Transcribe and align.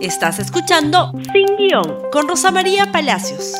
Estás 0.00 0.38
escuchando 0.38 1.12
Sin 1.32 1.56
Guión 1.56 2.08
con 2.12 2.28
Rosa 2.28 2.52
María 2.52 2.92
Palacios. 2.92 3.54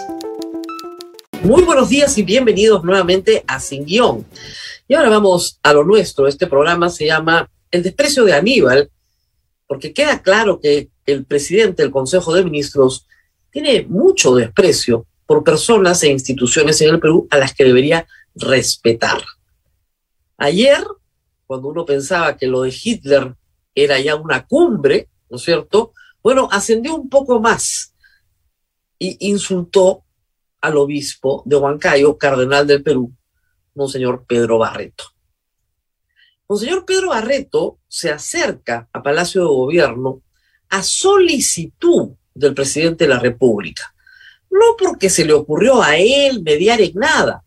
Muy 1.43 1.65
buenos 1.65 1.89
días 1.89 2.17
y 2.17 2.23
bienvenidos 2.23 2.85
nuevamente 2.85 3.43
a 3.49 3.59
Sin 3.59 3.85
Guión. 3.85 4.25
Y 4.87 4.95
ahora 4.95 5.09
vamos 5.09 5.59
a 5.65 5.73
lo 5.73 5.83
nuestro. 5.83 6.29
Este 6.29 6.47
programa 6.47 6.91
se 6.91 7.07
llama 7.07 7.51
El 7.73 7.83
desprecio 7.83 8.25
de 8.25 8.35
Aníbal, 8.35 8.89
porque 9.67 9.93
queda 9.93 10.23
claro 10.23 10.61
que 10.61 10.91
el 11.07 11.25
presidente 11.25 11.83
del 11.83 11.91
Consejo 11.91 12.33
de 12.33 12.45
Ministros 12.45 13.05
tiene 13.51 13.85
mucho 13.89 14.37
desprecio 14.37 15.07
por 15.27 15.43
personas 15.43 16.01
e 16.05 16.09
instituciones 16.09 16.81
en 16.81 16.91
el 16.91 17.01
Perú 17.01 17.27
a 17.31 17.39
las 17.39 17.53
que 17.53 17.65
debería 17.65 18.07
respetar. 18.37 19.21
Ayer, 20.37 20.85
cuando 21.49 21.67
uno 21.67 21.85
pensaba 21.85 22.37
que 22.37 22.47
lo 22.47 22.63
de 22.63 22.73
Hitler 22.81 23.35
era 23.75 23.99
ya 23.99 24.15
una 24.15 24.47
cumbre, 24.47 25.09
¿no 25.29 25.37
es 25.37 25.43
cierto? 25.43 25.93
Bueno, 26.23 26.49
ascendió 26.51 26.95
un 26.95 27.09
poco 27.09 27.41
más 27.41 27.95
y 28.99 29.17
insultó 29.29 30.05
al 30.61 30.77
obispo 30.77 31.43
de 31.47 31.57
Huancayo, 31.57 32.19
cardenal 32.19 32.67
del 32.67 32.83
Perú, 32.83 33.13
Monseñor 33.75 34.25
Pedro 34.27 34.59
Barreto. 34.59 35.05
Monseñor 36.49 36.85
Pedro 36.85 37.11
Barreto 37.11 37.79
se 37.87 38.11
acerca 38.11 38.89
a 38.93 39.03
Palacio 39.03 39.43
de 39.43 39.49
Gobierno 39.49 40.23
a 40.71 40.83
solicitud 40.83 42.11
del 42.35 42.55
presidente 42.55 43.05
de 43.05 43.11
la 43.11 43.19
República, 43.19 43.95
no 44.51 44.77
porque 44.79 45.11
se 45.11 45.25
le 45.25 45.35
ocurrió 45.35 45.83
a 45.83 45.97
él 45.97 46.43
mediar 46.43 46.81
en 46.81 46.95
nada. 46.95 47.45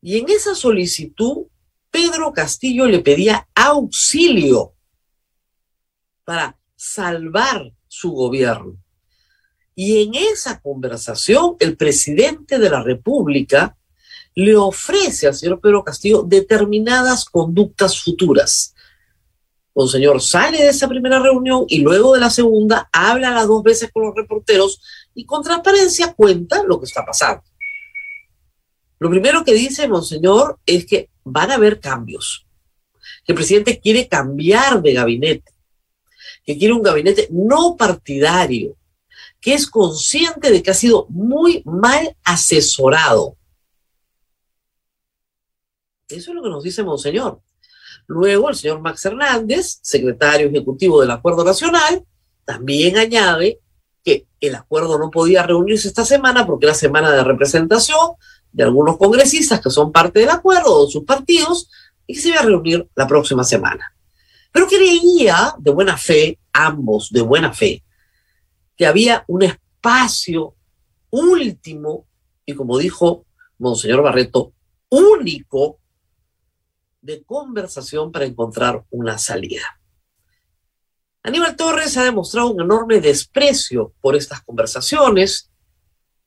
Y 0.00 0.18
en 0.18 0.28
esa 0.28 0.54
solicitud, 0.54 1.46
Pedro 1.90 2.32
Castillo 2.32 2.86
le 2.86 3.00
pedía 3.00 3.48
auxilio 3.54 4.74
para 6.24 6.57
salvar 6.78 7.72
su 7.88 8.12
gobierno. 8.12 8.76
Y 9.74 10.02
en 10.02 10.14
esa 10.14 10.60
conversación, 10.60 11.56
el 11.58 11.76
presidente 11.76 12.58
de 12.58 12.70
la 12.70 12.82
República 12.82 13.76
le 14.34 14.56
ofrece 14.56 15.26
al 15.26 15.34
señor 15.34 15.60
Pedro 15.60 15.82
Castillo 15.82 16.22
determinadas 16.22 17.24
conductas 17.24 18.00
futuras. 18.00 18.74
El 19.74 19.88
señor 19.88 20.22
sale 20.22 20.58
de 20.58 20.68
esa 20.68 20.88
primera 20.88 21.18
reunión 21.18 21.64
y 21.68 21.78
luego 21.78 22.14
de 22.14 22.20
la 22.20 22.30
segunda 22.30 22.88
habla 22.92 23.30
las 23.30 23.48
dos 23.48 23.62
veces 23.62 23.90
con 23.92 24.04
los 24.04 24.14
reporteros 24.14 24.80
y 25.14 25.24
con 25.24 25.42
transparencia 25.42 26.12
cuenta 26.14 26.62
lo 26.62 26.78
que 26.78 26.86
está 26.86 27.04
pasando. 27.04 27.42
Lo 29.00 29.10
primero 29.10 29.44
que 29.44 29.54
dice 29.54 29.88
Monseñor 29.88 30.58
es 30.66 30.86
que 30.86 31.10
van 31.24 31.50
a 31.50 31.54
haber 31.54 31.78
cambios, 31.78 32.46
el 33.26 33.34
presidente 33.34 33.78
quiere 33.78 34.08
cambiar 34.08 34.80
de 34.80 34.94
gabinete, 34.94 35.52
que 36.48 36.56
quiere 36.56 36.72
un 36.72 36.82
gabinete 36.82 37.28
no 37.30 37.76
partidario, 37.76 38.74
que 39.38 39.52
es 39.52 39.66
consciente 39.66 40.50
de 40.50 40.62
que 40.62 40.70
ha 40.70 40.74
sido 40.74 41.04
muy 41.10 41.62
mal 41.66 42.16
asesorado. 42.24 43.36
Eso 46.08 46.30
es 46.30 46.34
lo 46.34 46.42
que 46.42 46.48
nos 46.48 46.62
dice 46.62 46.82
Monseñor. 46.82 47.42
Luego, 48.06 48.48
el 48.48 48.56
señor 48.56 48.80
Max 48.80 49.04
Hernández, 49.04 49.78
secretario 49.82 50.48
ejecutivo 50.48 51.02
del 51.02 51.10
Acuerdo 51.10 51.44
Nacional, 51.44 52.06
también 52.46 52.96
añade 52.96 53.60
que 54.02 54.26
el 54.40 54.54
acuerdo 54.54 54.98
no 54.98 55.10
podía 55.10 55.42
reunirse 55.42 55.88
esta 55.88 56.06
semana 56.06 56.46
porque 56.46 56.64
era 56.64 56.74
semana 56.74 57.10
de 57.10 57.24
representación 57.24 58.12
de 58.52 58.64
algunos 58.64 58.96
congresistas 58.96 59.60
que 59.60 59.68
son 59.68 59.92
parte 59.92 60.20
del 60.20 60.30
acuerdo 60.30 60.74
o 60.78 60.88
sus 60.88 61.04
partidos 61.04 61.68
y 62.06 62.14
que 62.14 62.20
se 62.22 62.30
iba 62.30 62.40
a 62.40 62.44
reunir 62.44 62.88
la 62.94 63.06
próxima 63.06 63.44
semana. 63.44 63.97
Pero 64.58 64.70
creía 64.70 65.54
de 65.56 65.70
buena 65.70 65.96
fe, 65.96 66.36
ambos 66.52 67.10
de 67.12 67.20
buena 67.20 67.52
fe, 67.52 67.84
que 68.76 68.86
había 68.86 69.24
un 69.28 69.44
espacio 69.44 70.56
último 71.10 72.08
y 72.44 72.54
como 72.54 72.76
dijo 72.76 73.24
Monseñor 73.58 74.02
Barreto, 74.02 74.52
único 74.88 75.78
de 77.00 77.22
conversación 77.22 78.10
para 78.10 78.24
encontrar 78.24 78.84
una 78.90 79.16
salida. 79.16 79.80
Aníbal 81.22 81.54
Torres 81.54 81.96
ha 81.96 82.02
demostrado 82.02 82.50
un 82.50 82.60
enorme 82.60 83.00
desprecio 83.00 83.94
por 84.00 84.16
estas 84.16 84.42
conversaciones, 84.42 85.52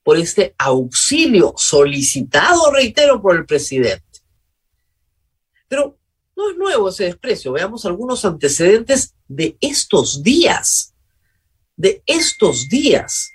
por 0.04 0.16
este 0.16 0.56
auxilio 0.58 1.54
solicitado, 1.58 2.72
reitero, 2.72 3.22
por 3.22 3.36
el 3.36 3.46
presidente. 3.46 4.22
Pero 5.68 5.98
no 6.42 6.50
es 6.50 6.58
nuevo 6.58 6.90
ese 6.90 7.06
desprecio. 7.06 7.52
Veamos 7.52 7.86
algunos 7.86 8.26
antecedentes 8.26 9.16
de 9.28 9.58
estos 9.62 10.24
días. 10.24 10.96
De 11.76 12.02
estos 12.06 12.68
días. 12.68 13.30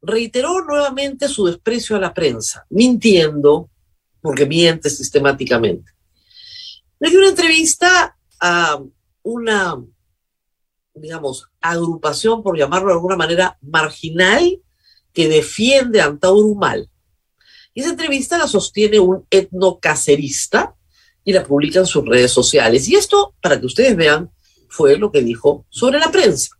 Reiteró 0.00 0.64
nuevamente 0.64 1.28
su 1.28 1.46
desprecio 1.46 1.96
a 1.96 2.00
la 2.00 2.14
prensa, 2.14 2.64
mintiendo, 2.70 3.70
porque 4.20 4.46
miente 4.46 4.88
sistemáticamente. 4.88 5.92
Le 7.00 7.10
dio 7.10 7.18
una 7.18 7.30
entrevista 7.30 8.16
a 8.40 8.80
una, 9.22 9.84
digamos, 10.94 11.48
agrupación, 11.60 12.42
por 12.42 12.56
llamarlo 12.56 12.88
de 12.88 12.94
alguna 12.94 13.16
manera, 13.16 13.58
marginal, 13.60 14.62
que 15.12 15.28
defiende 15.28 16.00
a 16.00 16.06
Antaurumal. 16.06 16.88
Y 17.74 17.80
esa 17.80 17.90
entrevista 17.90 18.38
la 18.38 18.46
sostiene 18.46 19.00
un 19.00 19.26
etnocacerista 19.30 20.75
y 21.26 21.32
la 21.32 21.44
publica 21.44 21.80
en 21.80 21.86
sus 21.86 22.06
redes 22.06 22.30
sociales. 22.30 22.88
Y 22.88 22.94
esto, 22.94 23.34
para 23.42 23.58
que 23.60 23.66
ustedes 23.66 23.96
vean, 23.96 24.30
fue 24.68 24.96
lo 24.96 25.10
que 25.10 25.22
dijo 25.22 25.66
sobre 25.68 25.98
la 25.98 26.10
prensa. 26.10 26.50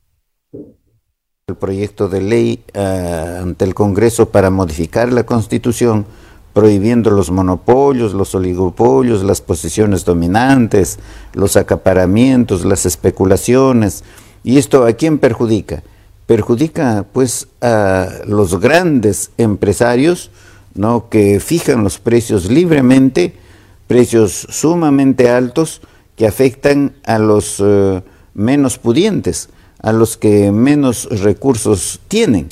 El 1.46 1.54
proyecto 1.54 2.08
de 2.08 2.20
ley 2.20 2.64
uh, 2.74 3.42
ante 3.42 3.64
el 3.64 3.74
Congreso 3.74 4.28
para 4.30 4.50
modificar 4.50 5.12
la 5.12 5.24
Constitución, 5.24 6.04
prohibiendo 6.52 7.10
los 7.10 7.30
monopolios, 7.30 8.12
los 8.12 8.34
oligopolios, 8.34 9.22
las 9.22 9.40
posiciones 9.40 10.04
dominantes, 10.04 10.98
los 11.32 11.56
acaparamientos, 11.56 12.64
las 12.64 12.86
especulaciones. 12.86 14.02
¿Y 14.42 14.58
esto 14.58 14.84
a 14.84 14.94
quién 14.94 15.18
perjudica? 15.18 15.84
Perjudica 16.26 17.06
pues 17.12 17.46
a 17.60 18.08
los 18.26 18.58
grandes 18.58 19.30
empresarios, 19.38 20.32
¿no? 20.74 21.08
que 21.08 21.38
fijan 21.38 21.84
los 21.84 22.00
precios 22.00 22.50
libremente 22.50 23.45
precios 23.86 24.46
sumamente 24.50 25.30
altos 25.30 25.80
que 26.16 26.26
afectan 26.26 26.94
a 27.04 27.18
los 27.18 27.60
uh, 27.60 28.02
menos 28.34 28.78
pudientes, 28.78 29.48
a 29.80 29.92
los 29.92 30.16
que 30.16 30.50
menos 30.50 31.08
recursos 31.20 32.00
tienen. 32.08 32.48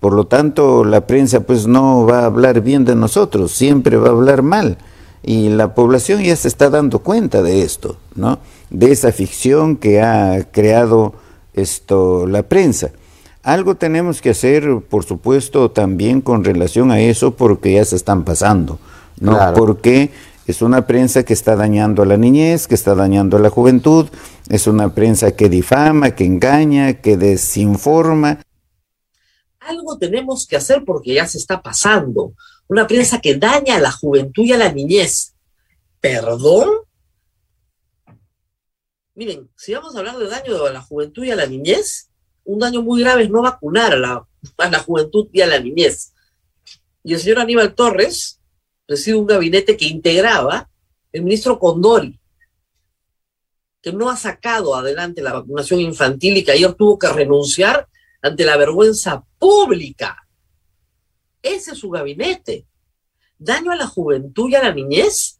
Por 0.00 0.12
lo 0.12 0.26
tanto, 0.26 0.84
la 0.84 1.06
prensa 1.06 1.40
pues 1.40 1.66
no 1.66 2.06
va 2.06 2.20
a 2.20 2.26
hablar 2.26 2.60
bien 2.60 2.84
de 2.84 2.94
nosotros, 2.94 3.52
siempre 3.52 3.96
va 3.96 4.08
a 4.08 4.12
hablar 4.12 4.42
mal. 4.42 4.78
Y 5.22 5.48
la 5.48 5.74
población 5.74 6.22
ya 6.22 6.36
se 6.36 6.46
está 6.46 6.70
dando 6.70 7.00
cuenta 7.00 7.42
de 7.42 7.62
esto, 7.62 7.96
¿no? 8.14 8.38
De 8.70 8.92
esa 8.92 9.10
ficción 9.10 9.76
que 9.76 10.00
ha 10.00 10.46
creado 10.52 11.14
esto 11.54 12.26
la 12.26 12.44
prensa. 12.44 12.90
Algo 13.42 13.74
tenemos 13.74 14.20
que 14.22 14.30
hacer, 14.30 14.80
por 14.88 15.04
supuesto, 15.04 15.70
también 15.70 16.20
con 16.20 16.44
relación 16.44 16.90
a 16.92 17.00
eso, 17.00 17.32
porque 17.32 17.72
ya 17.72 17.84
se 17.84 17.96
están 17.96 18.24
pasando, 18.24 18.78
¿no? 19.20 19.32
Claro. 19.32 19.56
Porque 19.56 20.10
es 20.48 20.62
una 20.62 20.86
prensa 20.86 21.24
que 21.24 21.34
está 21.34 21.56
dañando 21.56 22.02
a 22.02 22.06
la 22.06 22.16
niñez, 22.16 22.66
que 22.66 22.74
está 22.74 22.94
dañando 22.94 23.36
a 23.36 23.40
la 23.40 23.50
juventud, 23.50 24.08
es 24.48 24.66
una 24.66 24.94
prensa 24.94 25.36
que 25.36 25.50
difama, 25.50 26.12
que 26.12 26.24
engaña, 26.24 27.02
que 27.02 27.18
desinforma. 27.18 28.40
Algo 29.60 29.98
tenemos 29.98 30.46
que 30.46 30.56
hacer 30.56 30.86
porque 30.86 31.12
ya 31.12 31.26
se 31.26 31.36
está 31.36 31.60
pasando. 31.60 32.32
Una 32.66 32.86
prensa 32.86 33.20
que 33.20 33.36
daña 33.36 33.76
a 33.76 33.80
la 33.80 33.92
juventud 33.92 34.42
y 34.42 34.52
a 34.52 34.56
la 34.56 34.72
niñez. 34.72 35.34
¿Perdón? 36.00 36.70
Miren, 39.14 39.50
si 39.54 39.74
vamos 39.74 39.94
a 39.94 39.98
hablar 39.98 40.16
de 40.16 40.28
daño 40.28 40.64
a 40.64 40.72
la 40.72 40.80
juventud 40.80 41.24
y 41.24 41.30
a 41.30 41.36
la 41.36 41.44
niñez, 41.44 42.08
un 42.44 42.58
daño 42.58 42.80
muy 42.80 43.02
grave 43.02 43.24
es 43.24 43.30
no 43.30 43.42
vacunar 43.42 43.92
a 43.92 43.98
la, 43.98 44.26
a 44.56 44.70
la 44.70 44.78
juventud 44.78 45.28
y 45.30 45.42
a 45.42 45.46
la 45.46 45.60
niñez. 45.60 46.14
Y 47.04 47.12
el 47.12 47.20
señor 47.20 47.40
Aníbal 47.40 47.74
Torres, 47.74 48.37
preside 48.88 49.16
un 49.16 49.26
gabinete 49.26 49.76
que 49.76 49.84
integraba 49.84 50.70
el 51.12 51.22
ministro 51.22 51.58
Condori, 51.58 52.18
que 53.82 53.92
no 53.92 54.08
ha 54.08 54.16
sacado 54.16 54.74
adelante 54.74 55.20
la 55.20 55.34
vacunación 55.34 55.80
infantil 55.80 56.38
y 56.38 56.42
que 56.42 56.52
ayer 56.52 56.72
tuvo 56.72 56.98
que 56.98 57.08
renunciar 57.08 57.86
ante 58.22 58.46
la 58.46 58.56
vergüenza 58.56 59.22
pública. 59.38 60.26
Ese 61.42 61.72
es 61.72 61.78
su 61.78 61.90
gabinete. 61.90 62.66
Daño 63.38 63.72
a 63.72 63.76
la 63.76 63.86
juventud 63.86 64.48
y 64.48 64.54
a 64.54 64.62
la 64.62 64.72
niñez. 64.72 65.38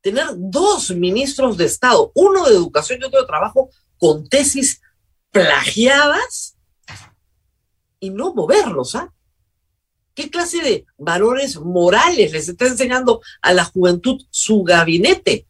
Tener 0.00 0.28
dos 0.36 0.90
ministros 0.92 1.58
de 1.58 1.66
Estado, 1.66 2.12
uno 2.14 2.46
de 2.48 2.54
educación 2.54 2.98
y 3.02 3.04
otro 3.04 3.20
de 3.20 3.26
trabajo, 3.26 3.68
con 3.98 4.26
tesis 4.26 4.80
plagiadas 5.30 6.56
y 8.00 8.08
no 8.08 8.32
moverlos, 8.32 8.94
¿ah? 8.94 9.12
¿Qué 10.20 10.28
clase 10.28 10.60
de 10.60 10.84
valores 10.98 11.58
morales 11.58 12.30
les 12.30 12.46
está 12.46 12.66
enseñando 12.66 13.22
a 13.40 13.54
la 13.54 13.64
juventud 13.64 14.20
su 14.28 14.62
gabinete? 14.62 15.46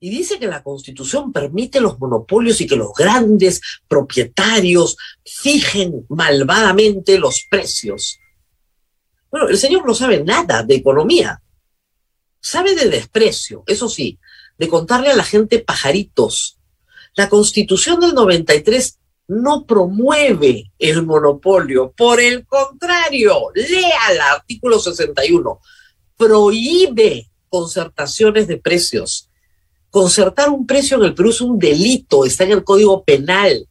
y 0.00 0.08
dice 0.10 0.38
que 0.38 0.46
la 0.46 0.62
constitución 0.62 1.32
permite 1.32 1.80
los 1.80 1.98
monopolios 1.98 2.60
y 2.60 2.66
que 2.66 2.76
los 2.76 2.92
grandes 2.94 3.60
propietarios 3.88 4.96
fijen 5.24 6.06
malvadamente 6.08 7.18
los 7.18 7.44
precios. 7.50 8.18
Bueno, 9.30 9.48
el 9.48 9.58
señor 9.58 9.86
no 9.86 9.94
sabe 9.94 10.22
nada 10.22 10.62
de 10.62 10.76
economía. 10.76 11.42
Sabe 12.40 12.74
de 12.74 12.88
desprecio, 12.88 13.64
eso 13.66 13.88
sí, 13.88 14.18
de 14.56 14.68
contarle 14.68 15.10
a 15.10 15.16
la 15.16 15.24
gente 15.24 15.58
pajaritos. 15.58 16.58
La 17.16 17.28
constitución 17.28 18.00
del 18.00 18.14
93 18.14 18.95
no 19.28 19.66
promueve 19.66 20.70
el 20.78 21.04
monopolio, 21.04 21.92
por 21.96 22.20
el 22.20 22.46
contrario, 22.46 23.50
lea 23.54 24.12
el 24.12 24.20
artículo 24.20 24.78
61, 24.78 25.60
prohíbe 26.16 27.28
concertaciones 27.48 28.46
de 28.46 28.58
precios. 28.58 29.28
Concertar 29.90 30.50
un 30.50 30.66
precio 30.66 30.96
en 30.98 31.04
el 31.04 31.14
Perú 31.14 31.30
es 31.30 31.40
un 31.40 31.58
delito, 31.58 32.24
está 32.24 32.44
en 32.44 32.52
el 32.52 32.64
Código 32.64 33.02
Penal 33.02 33.66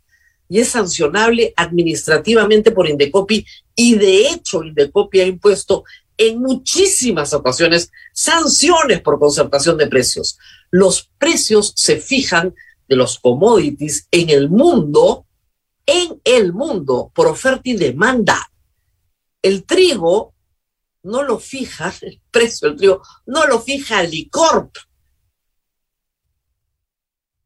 y 0.49 0.59
es 0.59 0.69
sancionable 0.69 1.53
administrativamente 1.55 2.71
por 2.71 2.89
Indecopi 2.89 3.45
y 3.75 3.95
de 3.95 4.29
hecho 4.29 4.63
Indecopi 4.63 5.21
ha 5.21 5.25
impuesto 5.25 5.83
en 6.17 6.39
muchísimas 6.39 7.33
ocasiones 7.33 7.91
sanciones 8.13 9.01
por 9.01 9.19
concertación 9.19 9.77
de 9.77 9.87
precios. 9.87 10.37
Los 10.71 11.09
precios 11.17 11.73
se 11.75 11.97
fijan 11.97 12.53
de 12.87 12.95
los 12.95 13.19
commodities 13.19 14.07
en 14.11 14.29
el 14.29 14.49
mundo, 14.49 15.24
en 15.85 16.21
el 16.23 16.53
mundo, 16.53 17.11
por 17.13 17.27
oferta 17.27 17.61
y 17.65 17.75
demanda. 17.75 18.51
El 19.41 19.65
trigo 19.65 20.33
no 21.03 21.23
lo 21.23 21.39
fija, 21.39 21.93
el 22.01 22.21
precio 22.31 22.69
del 22.69 22.77
trigo 22.77 23.01
no 23.25 23.45
lo 23.47 23.61
fija 23.61 24.03
Licorp, 24.03 24.75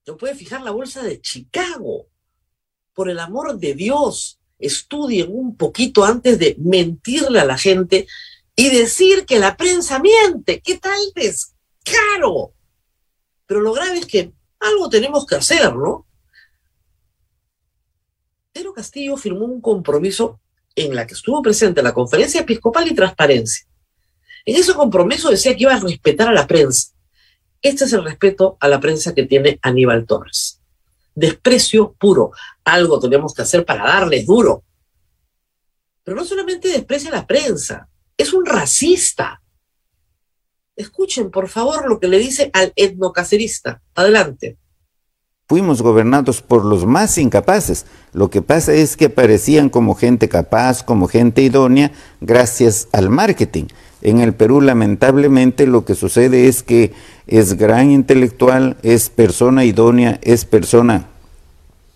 lo 0.09 0.17
puede 0.17 0.33
fijar 0.33 0.61
la 0.61 0.71
bolsa 0.71 1.03
de 1.03 1.21
Chicago. 1.21 2.07
Por 2.93 3.09
el 3.09 3.19
amor 3.19 3.59
de 3.59 3.75
Dios, 3.75 4.39
estudien 4.57 5.29
un 5.31 5.55
poquito 5.55 6.03
antes 6.03 6.39
de 6.39 6.55
mentirle 6.59 7.39
a 7.39 7.45
la 7.45 7.57
gente 7.57 8.07
y 8.55 8.69
decir 8.69 9.25
que 9.27 9.37
la 9.37 9.55
prensa 9.55 9.99
miente. 9.99 10.61
¿Qué 10.61 10.79
tal 10.79 10.99
descaro? 11.13 12.53
Pero 13.45 13.61
lo 13.61 13.71
grave 13.71 13.99
es 13.99 14.07
que 14.07 14.33
algo 14.59 14.89
tenemos 14.89 15.27
que 15.27 15.35
hacer, 15.35 15.75
¿no? 15.75 16.07
Pero 18.59 18.73
Castillo 18.73 19.15
firmó 19.15 19.45
un 19.45 19.61
compromiso 19.61 20.41
en 20.75 20.93
la 20.93 21.07
que 21.07 21.13
estuvo 21.13 21.41
presente 21.41 21.81
la 21.81 21.93
conferencia 21.93 22.41
episcopal 22.41 22.89
y 22.89 22.93
transparencia. 22.93 23.65
En 24.43 24.57
ese 24.57 24.73
compromiso 24.73 25.29
decía 25.29 25.55
que 25.55 25.63
iba 25.63 25.73
a 25.73 25.79
respetar 25.79 26.27
a 26.27 26.33
la 26.33 26.45
prensa. 26.45 26.91
Este 27.61 27.85
es 27.85 27.93
el 27.93 28.03
respeto 28.03 28.57
a 28.59 28.67
la 28.67 28.81
prensa 28.81 29.15
que 29.15 29.23
tiene 29.23 29.59
Aníbal 29.61 30.05
Torres. 30.05 30.59
Desprecio 31.15 31.93
puro. 31.93 32.31
Algo 32.65 32.99
tenemos 32.99 33.33
que 33.33 33.43
hacer 33.43 33.63
para 33.63 33.85
darles 33.85 34.25
duro. 34.25 34.65
Pero 36.03 36.17
no 36.17 36.25
solamente 36.25 36.67
desprecia 36.67 37.11
a 37.11 37.15
la 37.15 37.27
prensa, 37.27 37.87
es 38.17 38.33
un 38.33 38.45
racista. 38.45 39.41
Escuchen, 40.75 41.31
por 41.31 41.47
favor, 41.47 41.87
lo 41.87 41.97
que 41.97 42.09
le 42.09 42.19
dice 42.19 42.51
al 42.51 42.73
etnocacerista. 42.75 43.81
Adelante. 43.95 44.57
Fuimos 45.49 45.81
gobernados 45.81 46.43
por 46.43 46.63
los 46.63 46.85
más 46.85 47.17
incapaces. 47.17 47.87
Lo 48.13 48.29
que 48.29 48.43
pasa 48.43 48.71
es 48.71 48.95
que 48.95 49.05
aparecían 49.05 49.69
como 49.69 49.95
gente 49.95 50.29
capaz, 50.29 50.83
como 50.83 51.07
gente 51.07 51.41
idónea, 51.41 51.91
gracias 52.21 52.87
al 52.91 53.09
marketing. 53.09 53.65
En 54.03 54.19
el 54.19 54.33
Perú, 54.33 54.61
lamentablemente, 54.61 55.65
lo 55.65 55.85
que 55.85 55.95
sucede 55.95 56.47
es 56.47 56.61
que 56.61 56.93
es 57.25 57.57
gran 57.57 57.89
intelectual, 57.89 58.77
es 58.83 59.09
persona 59.09 59.65
idónea, 59.65 60.19
es 60.21 60.45
persona 60.45 61.07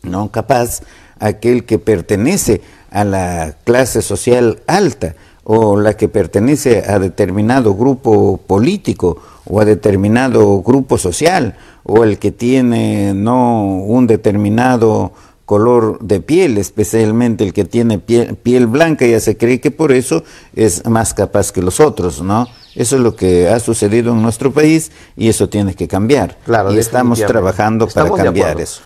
no 0.02 0.32
capaz, 0.32 0.82
aquel 1.20 1.64
que 1.64 1.78
pertenece 1.78 2.62
a 2.90 3.04
la 3.04 3.56
clase 3.64 4.02
social 4.02 4.64
alta 4.66 5.16
o 5.44 5.78
la 5.78 5.95
que 5.95 6.07
pertenece 6.07 6.84
a 6.88 7.00
determinado 7.00 7.75
grupo 7.75 8.38
político 8.38 9.22
o 9.45 9.60
a 9.60 9.66
determinado 9.66 10.62
grupo 10.62 10.98
social 10.98 11.57
o 11.84 12.04
el 12.04 12.18
que 12.18 12.31
tiene 12.31 13.13
no 13.13 13.66
un 13.66 14.07
determinado 14.07 15.12
color 15.45 16.00
de 16.00 16.22
piel, 16.22 16.57
especialmente 16.57 17.44
el 17.44 17.54
que 17.54 17.66
tiene 17.66 18.00
piel, 18.00 18.68
blanca, 18.68 19.06
ya 19.06 19.19
se 19.19 19.38
cree 19.38 19.60
que 19.60 19.72
por 19.72 19.92
eso 19.92 20.24
es 20.56 20.86
más 20.86 21.13
capaz 21.13 21.51
que 21.51 21.62
los 21.62 21.80
otros, 21.80 22.22
¿no? 22.22 22.48
Eso 22.75 22.95
es 22.95 23.01
lo 23.01 23.16
que 23.16 23.50
ha 23.50 23.60
sucedido 23.60 24.13
en 24.13 24.22
nuestro 24.22 24.51
país 24.51 24.92
y 25.16 25.28
eso 25.28 25.50
tiene 25.50 25.75
que 25.75 25.88
cambiar. 25.88 26.40
Claro, 26.45 26.74
y 26.74 26.80
estamos 26.80 27.19
trabajando 27.19 27.88
para 27.88 28.10
cambiar 28.12 28.60
eso. 28.62 28.84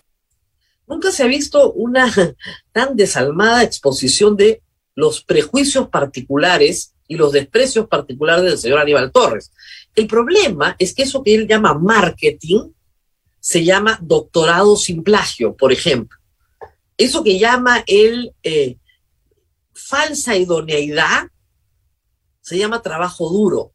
Nunca 0.86 1.12
se 1.12 1.22
ha 1.22 1.26
visto 1.26 1.72
una 1.72 2.12
tan 2.72 2.96
desalmada 2.96 3.62
exposición 3.62 4.36
de 4.36 4.62
los 4.98 5.22
prejuicios 5.22 5.88
particulares 5.88 6.94
y 7.06 7.16
los 7.16 7.32
desprecios 7.32 7.86
particulares 7.88 8.44
del 8.44 8.58
señor 8.58 8.80
Aníbal 8.80 9.12
Torres. 9.12 9.52
El 9.94 10.06
problema 10.06 10.76
es 10.78 10.94
que 10.94 11.02
eso 11.02 11.22
que 11.22 11.34
él 11.34 11.46
llama 11.46 11.74
marketing 11.74 12.70
se 13.40 13.64
llama 13.64 13.98
doctorado 14.02 14.76
sin 14.76 15.02
plagio, 15.02 15.54
por 15.56 15.72
ejemplo 15.72 16.18
eso 16.98 17.22
que 17.22 17.38
llama 17.38 17.84
el 17.86 18.34
eh, 18.42 18.76
falsa 19.72 20.36
idoneidad, 20.36 21.28
se 22.40 22.58
llama 22.58 22.82
trabajo 22.82 23.30
duro, 23.30 23.72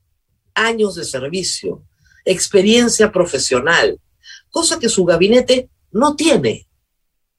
años 0.53 0.95
de 0.95 1.05
servicio, 1.05 1.83
experiencia 2.25 3.11
profesional, 3.11 3.99
cosa 4.49 4.77
que 4.77 4.89
su 4.89 5.05
gabinete 5.05 5.69
no 5.91 6.15
tiene, 6.15 6.67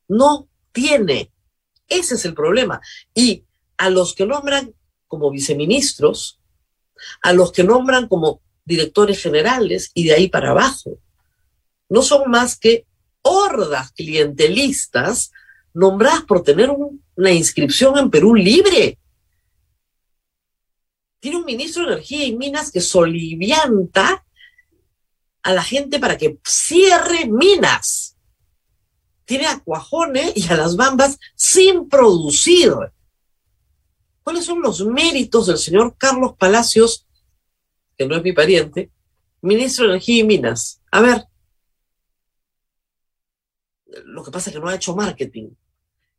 no 0.08 0.48
tiene. 0.72 1.30
Ese 1.86 2.14
es 2.14 2.24
el 2.24 2.34
problema. 2.34 2.80
Y 3.14 3.44
a 3.76 3.90
los 3.90 4.14
que 4.14 4.26
nombran 4.26 4.74
como 5.06 5.30
viceministros, 5.30 6.40
a 7.22 7.32
los 7.32 7.52
que 7.52 7.64
nombran 7.64 8.08
como 8.08 8.40
directores 8.64 9.22
generales 9.22 9.90
y 9.94 10.04
de 10.04 10.14
ahí 10.14 10.28
para 10.28 10.50
abajo, 10.50 10.98
no 11.88 12.02
son 12.02 12.30
más 12.30 12.58
que 12.58 12.86
hordas 13.22 13.92
clientelistas 13.92 15.32
nombradas 15.72 16.22
por 16.22 16.42
tener 16.42 16.70
una 16.70 17.30
inscripción 17.30 17.98
en 17.98 18.10
Perú 18.10 18.34
libre. 18.34 18.98
Tiene 21.20 21.38
un 21.38 21.44
ministro 21.44 21.82
de 21.82 21.92
Energía 21.92 22.24
y 22.26 22.36
Minas 22.36 22.70
que 22.70 22.80
solivianta 22.80 24.24
a 25.42 25.52
la 25.52 25.62
gente 25.62 25.98
para 25.98 26.16
que 26.16 26.38
cierre 26.44 27.26
minas. 27.26 28.16
Tiene 29.24 29.46
a 29.46 29.58
Cuajone 29.60 30.32
y 30.34 30.48
a 30.48 30.56
las 30.56 30.74
Bambas 30.76 31.18
sin 31.34 31.88
producir. 31.88 32.72
¿Cuáles 34.24 34.46
son 34.46 34.62
los 34.62 34.80
méritos 34.86 35.46
del 35.46 35.58
señor 35.58 35.96
Carlos 35.98 36.34
Palacios, 36.38 37.06
que 37.96 38.06
no 38.06 38.16
es 38.16 38.22
mi 38.22 38.32
pariente, 38.32 38.90
ministro 39.42 39.84
de 39.84 39.90
Energía 39.90 40.20
y 40.20 40.26
Minas? 40.26 40.80
A 40.90 41.02
ver, 41.02 41.24
lo 44.06 44.24
que 44.24 44.30
pasa 44.30 44.48
es 44.48 44.56
que 44.56 44.60
no 44.60 44.68
ha 44.68 44.74
hecho 44.74 44.96
marketing. 44.96 45.50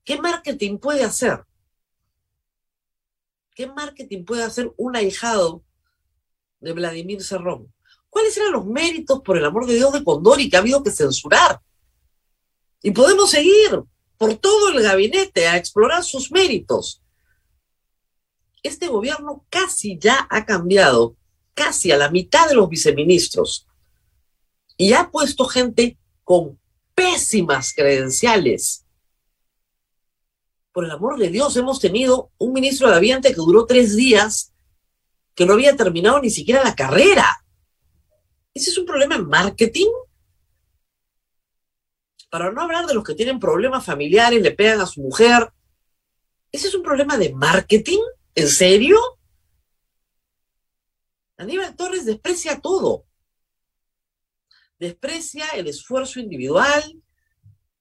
¿Qué 0.03 0.21
marketing 0.21 0.77
puede 0.77 1.03
hacer? 1.03 1.43
¿Qué 3.55 3.65
marketing 3.65 4.24
puede 4.24 4.43
hacer 4.43 4.71
un 4.77 4.95
ahijado 4.95 5.63
de 6.59 6.74
Vladimir 6.74 7.24
Cerrón? 7.24 7.74
¿Cuáles 8.07 8.38
eran 8.38 8.51
los 8.51 8.67
méritos, 8.67 9.21
por 9.21 9.35
el 9.35 9.45
amor 9.45 9.65
de 9.65 9.75
Dios, 9.75 9.91
de 9.91 10.03
Condori 10.03 10.47
que 10.47 10.57
ha 10.57 10.59
habido 10.59 10.83
que 10.83 10.91
censurar? 10.91 11.59
Y 12.83 12.91
podemos 12.91 13.31
seguir 13.31 13.81
por 14.15 14.35
todo 14.35 14.69
el 14.69 14.83
gabinete 14.83 15.47
a 15.47 15.57
explorar 15.57 16.03
sus 16.03 16.31
méritos. 16.31 17.01
Este 18.65 18.88
gobierno 18.88 19.45
casi 19.50 19.98
ya 19.98 20.27
ha 20.29 20.45
cambiado, 20.45 21.15
casi 21.53 21.91
a 21.91 21.98
la 21.98 22.10
mitad 22.10 22.48
de 22.48 22.55
los 22.55 22.69
viceministros, 22.69 23.67
y 24.77 24.93
ha 24.93 25.10
puesto 25.10 25.45
gente 25.45 25.98
con 26.24 26.60
pésimas 26.93 27.74
credenciales 27.74 28.86
por 30.75 30.84
el 30.84 30.91
amor 30.91 31.17
de 31.17 31.29
Dios, 31.29 31.55
hemos 31.55 31.79
tenido 31.79 32.31
un 32.38 32.51
ministro 32.51 32.89
de 32.89 32.95
Ambiente 32.95 33.29
que 33.29 33.36
duró 33.36 33.65
tres 33.65 33.95
días, 33.95 34.53
que 35.34 35.45
no 35.45 35.53
había 35.53 35.74
terminado 35.77 36.19
ni 36.19 36.29
siquiera 36.29 36.65
la 36.65 36.75
carrera. 36.75 37.25
¿Ese 38.53 38.72
es 38.72 38.77
un 38.77 38.86
problema 38.86 39.15
en 39.15 39.25
marketing? 39.25 39.88
Para 42.29 42.51
no 42.51 42.62
hablar 42.62 42.88
de 42.88 42.93
los 42.93 43.05
que 43.05 43.15
tienen 43.15 43.39
problemas 43.39 43.86
familiares, 43.86 44.41
le 44.41 44.51
pegan 44.51 44.81
a 44.81 44.86
su 44.86 45.01
mujer. 45.01 45.50
¿Ese 46.51 46.67
es 46.67 46.75
un 46.75 46.84
problema 46.84 47.17
de 47.17 47.34
marketing? 47.34 48.01
¿En 48.36 48.50
serio? 48.50 49.00
Aníbal 51.38 51.75
Torres 51.75 52.06
desprecia 52.06 52.60
todo. 52.60 53.06
Desprecia 54.77 55.48
el 55.56 55.68
esfuerzo 55.68 56.20
individual, 56.20 57.01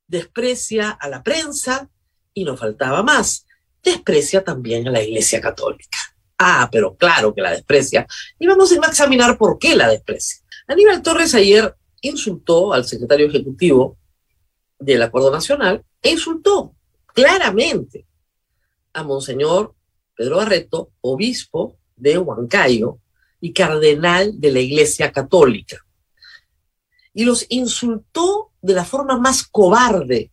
desprecia 0.07 0.91
a 0.91 1.09
la 1.09 1.23
prensa, 1.23 1.91
y 2.33 2.45
no 2.45 2.57
faltaba 2.57 3.03
más, 3.03 3.47
desprecia 3.83 4.43
también 4.43 4.87
a 4.89 4.91
la 4.91 5.03
Iglesia 5.03 5.41
Católica. 5.41 5.99
Ah, 6.39 6.69
pero 6.71 6.97
claro 6.97 7.35
que 7.35 7.43
la 7.43 7.53
desprecia. 7.53 8.07
Y 8.39 8.47
vamos 8.47 8.73
a 8.73 8.75
examinar 8.75 9.39
por 9.39 9.59
qué 9.59 9.77
la 9.77 9.89
desprecia. 9.89 10.41
Aníbal 10.67 11.03
Torres 11.03 11.35
ayer 11.35 11.75
insultó 12.01 12.73
al 12.73 12.85
secretario 12.85 13.27
ejecutivo 13.27 13.97
del 14.79 15.03
Acuerdo 15.03 15.31
Nacional 15.31 15.85
e 16.03 16.11
insultó 16.11 16.75
claramente 17.07 18.07
a 18.93 19.03
Monseñor 19.03 19.75
Pedro 20.15 20.37
Barreto, 20.37 20.93
obispo 21.01 21.77
de 21.97 22.19
Huancayo 22.19 22.99
y 23.41 23.53
cardenal 23.53 24.41
de 24.41 24.53
la 24.53 24.61
Iglesia 24.61 25.13
Católica. 25.13 25.79
Y 27.13 27.25
los 27.25 27.47
insultó 27.49 28.53
de 28.63 28.75
la 28.75 28.85
forma 28.85 29.19
más 29.19 29.47
cobarde 29.47 30.33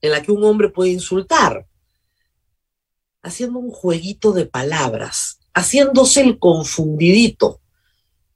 en 0.00 0.10
la 0.10 0.22
que 0.22 0.32
un 0.32 0.44
hombre 0.44 0.68
puede 0.68 0.90
insultar, 0.90 1.66
haciendo 3.22 3.58
un 3.58 3.70
jueguito 3.70 4.32
de 4.32 4.44
palabras, 4.44 5.40
haciéndose 5.54 6.20
el 6.20 6.38
confundidito. 6.38 7.60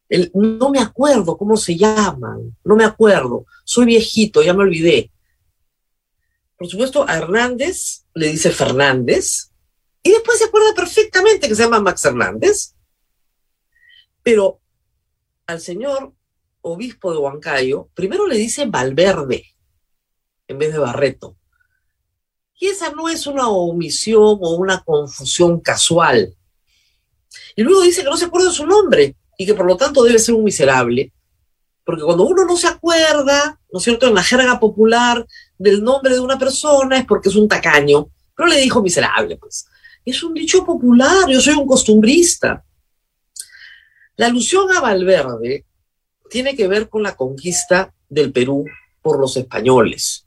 El, 0.09 0.31
no 0.33 0.71
me 0.71 0.79
acuerdo 0.79 1.37
cómo 1.37 1.59
se 1.59 1.77
llaman, 1.77 2.57
no 2.65 2.77
me 2.77 2.85
acuerdo, 2.85 3.45
soy 3.65 3.85
viejito, 3.85 4.43
ya 4.43 4.55
me 4.55 4.63
olvidé. 4.63 5.11
Por 6.57 6.69
supuesto, 6.69 7.05
a 7.07 7.19
Hernández 7.19 8.07
le 8.15 8.29
dice 8.29 8.51
Fernández, 8.51 9.48
y 10.09 10.13
después 10.13 10.39
se 10.39 10.47
acuerda 10.47 10.73
perfectamente 10.75 11.49
que 11.49 11.55
se 11.55 11.65
llama 11.65 11.81
Max 11.81 12.03
Hernández, 12.07 12.75
pero 14.23 14.59
al 15.47 15.61
señor 15.61 16.15
obispo 16.63 17.13
de 17.13 17.19
Huancayo, 17.19 17.91
primero 17.93 18.27
le 18.27 18.39
dice 18.39 18.65
Valverde 18.65 19.45
en 20.47 20.59
vez 20.59 20.73
de 20.73 20.79
Barreto. 20.79 21.37
Y 22.59 22.69
esa 22.69 22.91
no 22.91 23.11
es 23.11 23.27
una 23.27 23.49
omisión 23.49 24.39
o 24.41 24.57
una 24.57 24.83
confusión 24.83 25.61
casual. 25.61 26.35
Y 27.55 27.63
luego 27.63 27.83
dice 27.83 28.03
que 28.03 28.09
no 28.09 28.17
se 28.17 28.25
acuerda 28.25 28.51
su 28.51 28.67
nombre 28.67 29.15
y 29.37 29.45
que 29.45 29.53
por 29.53 29.67
lo 29.67 29.77
tanto 29.77 30.03
debe 30.05 30.19
ser 30.19 30.35
un 30.35 30.45
miserable. 30.45 31.13
Porque 31.85 32.03
cuando 32.03 32.25
uno 32.25 32.47
no 32.47 32.57
se 32.57 32.67
acuerda, 32.67 33.61
¿no 33.71 33.79
es 33.79 33.85
cierto?, 33.85 34.07
en 34.07 34.15
la 34.15 34.23
jerga 34.23 34.59
popular 34.59 35.27
del 35.59 35.85
nombre 35.85 36.15
de 36.15 36.21
una 36.21 36.39
persona 36.39 36.97
es 36.99 37.05
porque 37.05 37.29
es 37.29 37.37
un 37.37 37.47
tacaño. 37.47 38.09
Pero 38.35 38.49
le 38.49 38.59
dijo 38.59 38.81
miserable, 38.81 39.37
pues. 39.37 39.67
Es 40.09 40.23
un 40.23 40.33
dicho 40.33 40.65
popular, 40.65 41.29
yo 41.29 41.39
soy 41.39 41.53
un 41.53 41.67
costumbrista. 41.67 42.65
La 44.17 44.29
alusión 44.29 44.75
a 44.75 44.81
Valverde 44.81 45.67
tiene 46.31 46.57
que 46.57 46.67
ver 46.67 46.89
con 46.89 47.03
la 47.03 47.15
conquista 47.15 47.93
del 48.09 48.33
Perú 48.33 48.65
por 49.03 49.21
los 49.21 49.37
españoles. 49.37 50.27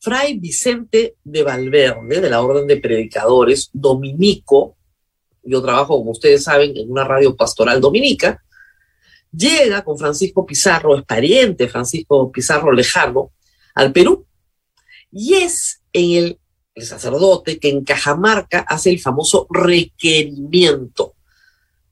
Fray 0.00 0.38
Vicente 0.38 1.16
de 1.22 1.42
Valverde, 1.42 2.22
de 2.22 2.30
la 2.30 2.40
Orden 2.40 2.66
de 2.66 2.78
Predicadores, 2.78 3.68
dominico, 3.74 4.78
yo 5.42 5.60
trabajo, 5.60 5.98
como 5.98 6.12
ustedes 6.12 6.44
saben, 6.44 6.74
en 6.78 6.90
una 6.90 7.04
radio 7.04 7.36
pastoral 7.36 7.78
dominica, 7.78 8.42
llega 9.30 9.84
con 9.84 9.98
Francisco 9.98 10.46
Pizarro, 10.46 10.96
es 10.96 11.04
pariente 11.04 11.68
Francisco 11.68 12.32
Pizarro 12.32 12.72
lejano, 12.72 13.32
al 13.74 13.92
Perú, 13.92 14.26
y 15.12 15.34
es 15.34 15.82
en 15.92 16.12
el, 16.12 16.38
el 16.78 16.86
sacerdote 16.86 17.58
que 17.58 17.70
en 17.70 17.84
Cajamarca 17.84 18.60
hace 18.60 18.90
el 18.90 19.00
famoso 19.00 19.46
requerimiento. 19.50 21.14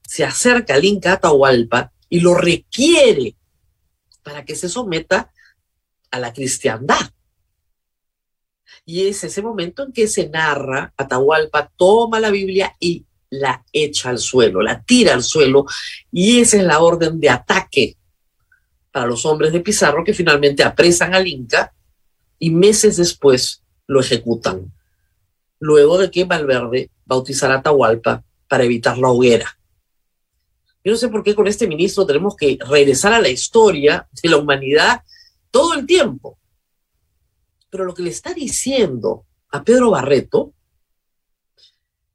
Se 0.07 0.25
acerca 0.25 0.75
al 0.75 0.85
Inca 0.85 1.15
Atahualpa 1.15 1.93
y 2.09 2.21
lo 2.21 2.35
requiere 2.35 3.35
para 4.23 4.45
que 4.45 4.55
se 4.55 4.69
someta 4.69 5.33
a 6.11 6.21
la 6.21 6.33
cristiandad. 6.33 7.11
Y 8.85 9.09
es 9.09 9.25
ese 9.25 9.43
momento 9.43 9.83
en 9.83 9.93
que 9.93 10.07
se 10.07 10.29
narra, 10.29 10.93
Atahualpa 10.97 11.73
toma 11.77 12.21
la 12.21 12.31
Biblia 12.31 12.77
y 12.79 13.05
la 13.31 13.65
echa 13.73 14.11
al 14.11 14.19
suelo, 14.19 14.63
la 14.63 14.83
tira 14.85 15.15
al 15.15 15.25
suelo, 15.25 15.67
y 16.13 16.41
esa 16.41 16.59
es 16.59 16.63
la 16.63 16.79
orden 16.79 17.19
de 17.19 17.29
ataque 17.29 17.97
para 18.93 19.07
los 19.07 19.27
hombres 19.27 19.53
de 19.53 19.61
Pizarro 19.61 20.05
que 20.05 20.15
finalmente 20.15 20.63
apresan 20.63 21.13
al 21.13 21.27
Inca 21.27 21.75
y 22.39 22.51
meses 22.51 22.97
después 22.99 23.65
lo 23.87 24.01
ejecutan, 24.01 24.73
luego 25.59 25.99
de 25.99 26.11
que 26.11 26.25
Valverde 26.25 26.91
bautizara 27.05 27.55
a 27.55 27.59
Atahualpa 27.59 28.25
para 28.49 28.65
evitar 28.65 28.99
la 28.99 29.09
hoguera. 29.09 29.59
Yo 30.85 30.93
no 30.93 30.99
sé 30.99 31.09
por 31.09 31.23
qué 31.23 31.35
con 31.35 31.49
este 31.49 31.67
ministro 31.67 32.07
tenemos 32.07 32.37
que 32.37 32.59
regresar 32.69 33.13
a 33.13 33.21
la 33.21 33.29
historia 33.29 34.09
de 34.23 34.29
la 34.29 34.37
humanidad 34.37 35.03
todo 35.51 35.75
el 35.75 35.87
tiempo. 35.87 36.39
Pero 37.71 37.85
lo 37.85 37.95
que 37.95 38.03
le 38.03 38.11
está 38.11 38.33
diciendo 38.33 39.27
a 39.51 39.65
Pedro 39.65 39.91
Barreto 39.91 40.55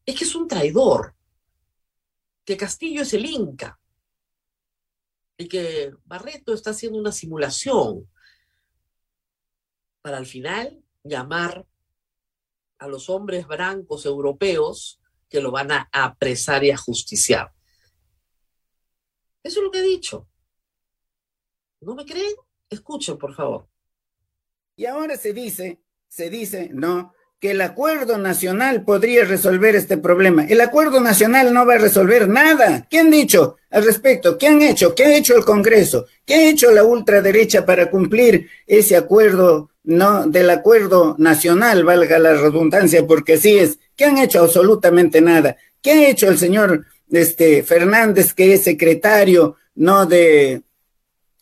es 0.05 0.15
que 0.15 0.23
es 0.23 0.35
un 0.35 0.47
traidor, 0.47 1.13
que 2.45 2.57
Castillo 2.57 3.01
es 3.01 3.13
el 3.13 3.25
Inca 3.25 3.79
y 5.37 5.47
que 5.47 5.93
Barreto 6.05 6.53
está 6.53 6.71
haciendo 6.71 6.97
una 6.97 7.11
simulación 7.11 8.09
para 10.01 10.17
al 10.17 10.25
final 10.25 10.80
llamar 11.03 11.65
a 12.79 12.87
los 12.87 13.09
hombres 13.09 13.47
blancos 13.47 14.05
europeos 14.05 14.99
que 15.29 15.41
lo 15.41 15.51
van 15.51 15.71
a 15.71 15.89
apresar 15.91 16.63
y 16.63 16.71
a 16.71 16.77
justiciar. 16.77 17.51
Eso 19.43 19.59
es 19.59 19.63
lo 19.63 19.71
que 19.71 19.79
he 19.79 19.83
dicho. 19.83 20.27
¿No 21.81 21.95
me 21.95 22.05
creen? 22.05 22.33
Escuchen, 22.69 23.17
por 23.17 23.33
favor. 23.33 23.67
Y 24.75 24.85
ahora 24.85 25.17
se 25.17 25.33
dice, 25.33 25.81
se 26.07 26.29
dice, 26.29 26.69
no, 26.73 27.13
que 27.41 27.51
el 27.51 27.61
acuerdo 27.61 28.19
nacional 28.19 28.85
podría 28.85 29.25
resolver 29.25 29.75
este 29.75 29.97
problema. 29.97 30.45
El 30.45 30.61
acuerdo 30.61 31.01
nacional 31.01 31.51
no 31.51 31.65
va 31.65 31.73
a 31.73 31.79
resolver 31.79 32.29
nada. 32.29 32.87
¿Qué 32.87 32.99
han 32.99 33.09
dicho 33.09 33.57
al 33.71 33.83
respecto? 33.83 34.37
¿Qué 34.37 34.47
han 34.47 34.61
hecho? 34.61 34.93
¿Qué 34.93 35.05
ha 35.05 35.17
hecho 35.17 35.35
el 35.35 35.43
Congreso? 35.43 36.05
¿Qué 36.23 36.35
ha 36.35 36.49
hecho 36.49 36.71
la 36.71 36.83
ultraderecha 36.83 37.65
para 37.65 37.89
cumplir 37.89 38.47
ese 38.67 38.95
acuerdo, 38.95 39.70
no, 39.83 40.27
del 40.27 40.49
acuerdo 40.49 41.15
nacional, 41.17 41.83
valga 41.83 42.19
la 42.19 42.33
redundancia, 42.33 43.05
porque 43.05 43.33
así 43.33 43.57
es? 43.57 43.79
¿Qué 43.95 44.05
han 44.05 44.17
hecho? 44.17 44.41
Absolutamente 44.41 45.21
nada. 45.21 45.57
¿Qué 45.81 45.91
ha 45.91 46.09
hecho 46.09 46.29
el 46.29 46.37
señor 46.37 46.85
este, 47.11 47.63
Fernández, 47.63 48.33
que 48.33 48.53
es 48.53 48.63
secretario, 48.63 49.55
no 49.75 50.05
de 50.05 50.61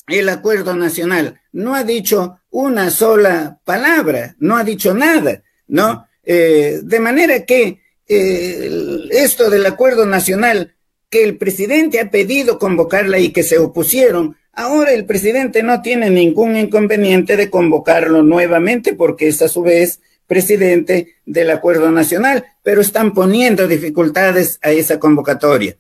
el 0.08 0.30
acuerdo 0.30 0.76
nacional, 0.76 1.40
no 1.52 1.76
ha 1.76 1.84
dicho 1.84 2.40
una 2.50 2.90
sola 2.90 3.60
palabra, 3.64 4.36
no 4.40 4.58
ha 4.58 4.64
dicho 4.64 4.94
nada, 4.94 5.44
¿no? 5.68 6.08
Eh, 6.24 6.80
de 6.82 7.00
manera 7.00 7.46
que 7.46 7.82
eh, 8.08 9.08
esto 9.12 9.50
del 9.50 9.66
acuerdo 9.66 10.06
nacional, 10.06 10.76
que 11.10 11.24
el 11.24 11.38
presidente 11.38 12.00
ha 12.00 12.10
pedido 12.10 12.58
convocarla 12.58 13.20
y 13.20 13.32
que 13.32 13.44
se 13.44 13.60
opusieron, 13.60 14.38
ahora 14.60 14.92
el 14.92 15.06
presidente 15.06 15.64
no 15.64 15.82
tiene 15.82 16.10
ningún 16.10 16.58
inconveniente 16.58 17.38
de 17.38 17.50
convocarlo 17.50 18.24
nuevamente 18.24 18.94
porque 18.94 19.30
es 19.30 19.42
a 19.42 19.48
su 19.48 19.62
vez 19.62 20.02
presidente 20.28 21.16
del 21.26 21.50
Acuerdo 21.50 21.90
Nacional, 21.92 22.44
pero 22.62 22.82
están 22.82 23.14
poniendo 23.14 23.70
dificultades 23.70 24.60
a 24.62 24.72
esa 24.72 25.00
convocatoria. 25.00 25.78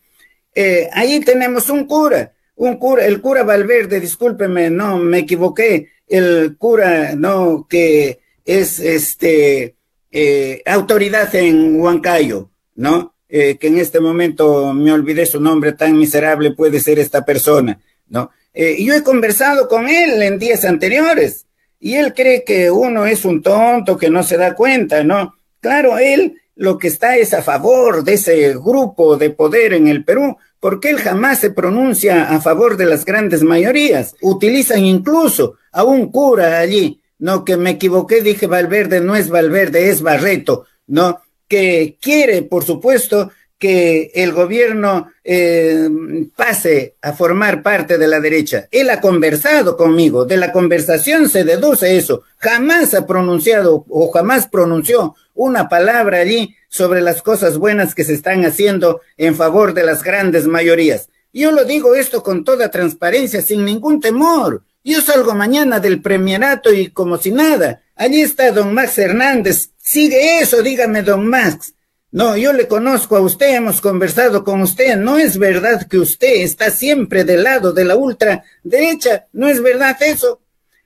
Eh, 0.55 0.89
ahí 0.93 1.19
tenemos 1.19 1.69
un 1.69 1.85
cura, 1.85 2.31
un 2.55 2.77
cura, 2.77 3.05
el 3.05 3.19
cura 3.19 3.43
Valverde, 3.43 3.99
discúlpeme, 3.99 4.69
no, 4.69 4.97
me 4.97 5.19
equivoqué, 5.19 5.89
el 6.07 6.55
cura, 6.57 7.15
no, 7.15 7.67
que 7.69 8.19
es 8.45 8.79
este 8.79 9.75
eh, 10.09 10.63
autoridad 10.65 11.35
en 11.35 11.79
Huancayo, 11.79 12.49
¿no? 12.75 13.13
Eh, 13.27 13.57
que 13.57 13.67
en 13.67 13.77
este 13.77 13.99
momento 13.99 14.73
me 14.73 14.93
olvidé 14.93 15.25
su 15.25 15.41
nombre, 15.41 15.73
tan 15.73 15.97
miserable 15.97 16.51
puede 16.51 16.79
ser 16.79 16.97
esta 16.97 17.25
persona, 17.25 17.79
¿no? 18.07 18.31
Yo 18.53 18.93
he 18.93 19.03
conversado 19.03 19.67
con 19.67 19.87
él 19.87 20.21
en 20.21 20.39
días 20.39 20.65
anteriores 20.65 21.45
y 21.79 21.95
él 21.95 22.13
cree 22.13 22.43
que 22.43 22.71
uno 22.71 23.05
es 23.05 23.25
un 23.25 23.41
tonto 23.41 23.97
que 23.97 24.09
no 24.09 24.23
se 24.23 24.37
da 24.37 24.55
cuenta, 24.55 25.03
¿no? 25.03 25.35
Claro, 25.61 25.97
él 25.97 26.35
lo 26.55 26.77
que 26.77 26.89
está 26.89 27.15
es 27.15 27.33
a 27.33 27.41
favor 27.41 28.03
de 28.03 28.15
ese 28.15 28.53
grupo 28.55 29.15
de 29.15 29.29
poder 29.29 29.73
en 29.73 29.87
el 29.87 30.03
Perú, 30.03 30.37
porque 30.59 30.89
él 30.89 30.99
jamás 30.99 31.39
se 31.39 31.51
pronuncia 31.51 32.29
a 32.29 32.41
favor 32.41 32.75
de 32.75 32.85
las 32.85 33.05
grandes 33.05 33.43
mayorías. 33.43 34.13
Utilizan 34.21 34.83
incluso 34.83 35.55
a 35.71 35.85
un 35.85 36.11
cura 36.11 36.59
allí, 36.59 36.99
no 37.17 37.45
que 37.45 37.55
me 37.55 37.71
equivoqué, 37.71 38.21
dije 38.21 38.45
Valverde, 38.47 38.99
no 38.99 39.15
es 39.15 39.29
Valverde, 39.29 39.89
es 39.89 40.01
Barreto, 40.01 40.65
¿no? 40.85 41.21
Que 41.47 41.97
quiere, 42.01 42.41
por 42.41 42.65
supuesto, 42.65 43.31
que 43.59 44.11
el 44.15 44.31
gobierno 44.31 45.11
eh, 45.21 45.89
pase 46.35 46.95
a 47.01 47.11
formar 47.11 47.61
parte 47.61 47.97
de 47.97 48.07
la 48.07 48.21
derecha. 48.21 48.69
Él 48.71 48.89
ha 48.89 49.01
conversado 49.01 49.75
conmigo, 49.75 50.25
de 50.25 50.37
la 50.37 50.53
conversación 50.53 51.27
se 51.27 51.43
deduce 51.43 51.97
eso. 51.97 52.23
Jamás 52.37 52.93
ha 52.93 53.05
pronunciado 53.05 53.85
o 53.89 54.09
jamás 54.11 54.47
pronunció 54.47 55.13
una 55.35 55.67
palabra 55.67 56.19
allí 56.19 56.55
sobre 56.69 57.01
las 57.01 57.21
cosas 57.21 57.57
buenas 57.57 57.93
que 57.93 58.05
se 58.05 58.13
están 58.13 58.45
haciendo 58.45 59.01
en 59.17 59.35
favor 59.35 59.73
de 59.73 59.83
las 59.83 60.03
grandes 60.03 60.47
mayorías. 60.47 61.09
Yo 61.33 61.51
lo 61.51 61.65
digo 61.65 61.95
esto 61.95 62.23
con 62.23 62.45
toda 62.45 62.71
transparencia, 62.71 63.41
sin 63.41 63.65
ningún 63.65 63.99
temor. 63.99 64.63
Yo 64.85 65.01
salgo 65.01 65.35
mañana 65.35 65.81
del 65.81 66.01
premierato 66.01 66.71
y 66.71 66.91
como 66.91 67.17
si 67.17 67.31
nada. 67.31 67.81
Allí 67.97 68.21
está 68.21 68.51
don 68.53 68.73
Max 68.73 68.97
Hernández. 68.97 69.71
Sigue 69.77 70.39
eso, 70.39 70.63
dígame, 70.63 71.03
don 71.03 71.27
Max 71.27 71.73
No, 72.11 72.35
yo 72.35 72.53
le 72.53 72.67
conozco 72.67 73.17
a 73.17 73.21
usted, 73.21 73.55
hemos 73.55 73.81
conversado 73.81 74.43
con 74.43 74.61
usted. 74.61 74.97
No 74.97 75.17
es 75.17 75.37
verdad 75.37 75.87
que 75.87 75.99
usted 75.99 76.41
está 76.41 76.71
siempre 76.71 77.23
del 77.23 77.43
lado 77.43 77.71
de 77.71 77.85
la 77.85 77.95
ultraderecha. 77.95 79.27
No 79.31 79.47
es 79.47 79.61
verdad 79.61 79.95
eso. 80.01 80.41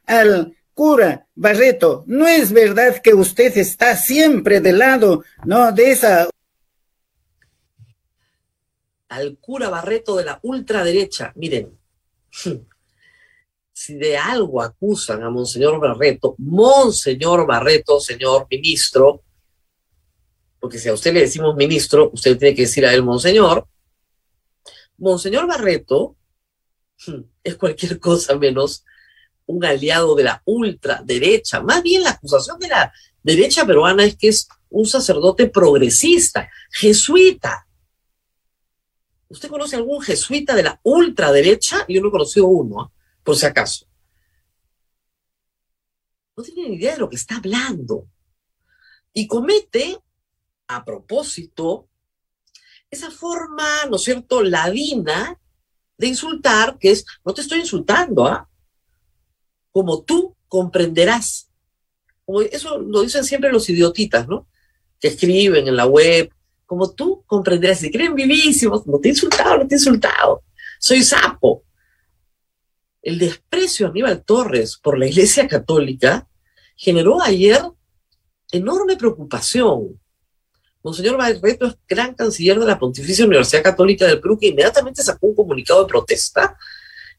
Al 0.06 0.56
cura 0.74 1.27
Barreto, 1.36 2.03
no 2.08 2.27
es 2.27 2.51
verdad 2.51 3.01
que 3.01 3.13
usted 3.13 3.58
está 3.58 3.96
siempre 3.96 4.60
del 4.60 4.80
lado, 4.80 5.24
¿no? 5.46 5.72
De 5.72 5.92
esa 5.92 6.27
al 9.13 9.38
cura 9.38 9.70
Barreto 9.70 10.15
de 10.15 10.25
la 10.25 10.39
ultraderecha. 10.42 11.32
Miren, 11.36 11.77
si 13.72 13.96
de 13.96 14.18
algo 14.18 14.62
acusan 14.62 15.22
a 15.22 15.30
Monseñor 15.30 15.80
Barreto, 15.80 16.36
Monseñor 16.39 17.46
Barreto, 17.46 18.00
señor 18.00 18.48
ministro, 18.50 19.22
porque 20.63 20.79
si 20.79 20.88
a 20.88 20.93
usted 20.93 21.13
le 21.13 21.20
decimos 21.20 21.58
ministro, 21.58 22.10
usted 22.13 22.38
tiene 22.38 22.55
que 22.55 22.62
decir 22.62 22.86
a 22.86 22.93
él 22.93 23.03
Monseñor, 23.03 23.67
Monseñor 24.98 25.46
Barreto 25.46 26.15
es 27.43 27.58
cualquier 27.58 28.00
cosa 28.00 28.38
menos 28.38 28.86
un 29.46 29.65
aliado 29.65 30.15
de 30.15 30.24
la 30.24 30.41
ultraderecha. 30.46 31.62
Más 31.62 31.84
bien 31.84 32.03
la 32.03 32.12
acusación 32.12 32.60
de 32.60 32.70
la 32.70 32.93
derecha 33.22 33.65
peruana 33.65 34.05
es 34.05 34.15
que 34.15 34.29
es 34.29 34.48
un 34.70 34.86
sacerdote 34.86 35.50
progresista, 35.50 36.50
jesuita. 36.72 37.67
¿Usted 39.27 39.50
conoce 39.50 39.75
algún 39.75 40.01
jesuita 40.01 40.55
de 40.55 40.63
la 40.63 40.79
ultraderecha? 40.84 41.86
Yo 41.89 42.00
no 42.00 42.08
he 42.08 42.12
conocido 42.12 42.46
uno, 42.48 42.84
¿ah? 42.84 42.91
por 43.22 43.36
si 43.36 43.46
acaso. 43.46 43.86
No 46.38 46.41
tiene 46.41 46.70
ni 46.70 46.75
idea 46.77 46.93
de 46.93 47.00
lo 47.00 47.10
que 47.10 47.17
está 47.17 47.36
hablando. 47.36 48.08
Y 49.12 49.27
comete, 49.27 50.00
a 50.67 50.84
propósito, 50.86 51.88
esa 52.89 53.12
forma, 53.12 53.86
¿no 53.89 53.96
es 53.96 54.03
cierto?, 54.03 54.43
ladina 54.43 55.39
de 55.98 56.08
insultar, 56.08 56.77
que 56.79 56.91
es, 56.91 57.05
no 57.25 57.34
te 57.34 57.41
estoy 57.41 57.60
insultando, 57.60 58.25
¿ah? 58.25 58.50
Como 59.72 60.03
tú 60.03 60.36
comprenderás. 60.48 61.50
Como 62.25 62.41
eso 62.41 62.77
lo 62.77 63.01
dicen 63.01 63.24
siempre 63.24 63.51
los 63.51 63.70
idiotitas, 63.70 64.27
¿no? 64.27 64.48
Que 65.00 65.10
escriben 65.10 65.67
en 65.67 65.75
la 65.75 65.86
web, 65.86 66.32
como 66.65 66.91
tú 66.91 67.24
comprenderás, 67.25 67.79
si 67.79 67.91
creen 67.91 68.15
vivísimos, 68.15 68.88
no 68.88 69.00
te 69.00 69.10
he 69.10 69.12
insultado, 69.12 69.58
no 69.58 69.67
te 69.67 69.75
he 69.75 69.77
insultado, 69.77 70.43
soy 70.79 71.03
sapo. 71.03 71.63
El 73.01 73.20
desprecio 73.20 73.86
a 73.86 73.89
Aníbal 73.89 74.24
Torres 74.24 74.77
por 74.77 74.98
la 74.98 75.08
Iglesia 75.08 75.48
Católica 75.48 76.27
generó 76.75 77.22
ayer 77.22 77.62
enorme 78.51 78.96
preocupación. 78.96 80.00
Monseñor 80.84 81.16
Barreto 81.16 81.66
es 81.66 81.78
gran 81.88 82.13
canciller 82.13 82.60
de 82.60 82.66
la 82.66 82.78
Pontificia 82.78 83.25
Universidad 83.25 83.63
Católica 83.63 84.06
del 84.06 84.20
Perú, 84.20 84.38
que 84.38 84.48
inmediatamente 84.48 85.02
sacó 85.02 85.28
un 85.28 85.36
comunicado 85.36 85.84
de 85.84 85.88
protesta, 85.88 86.58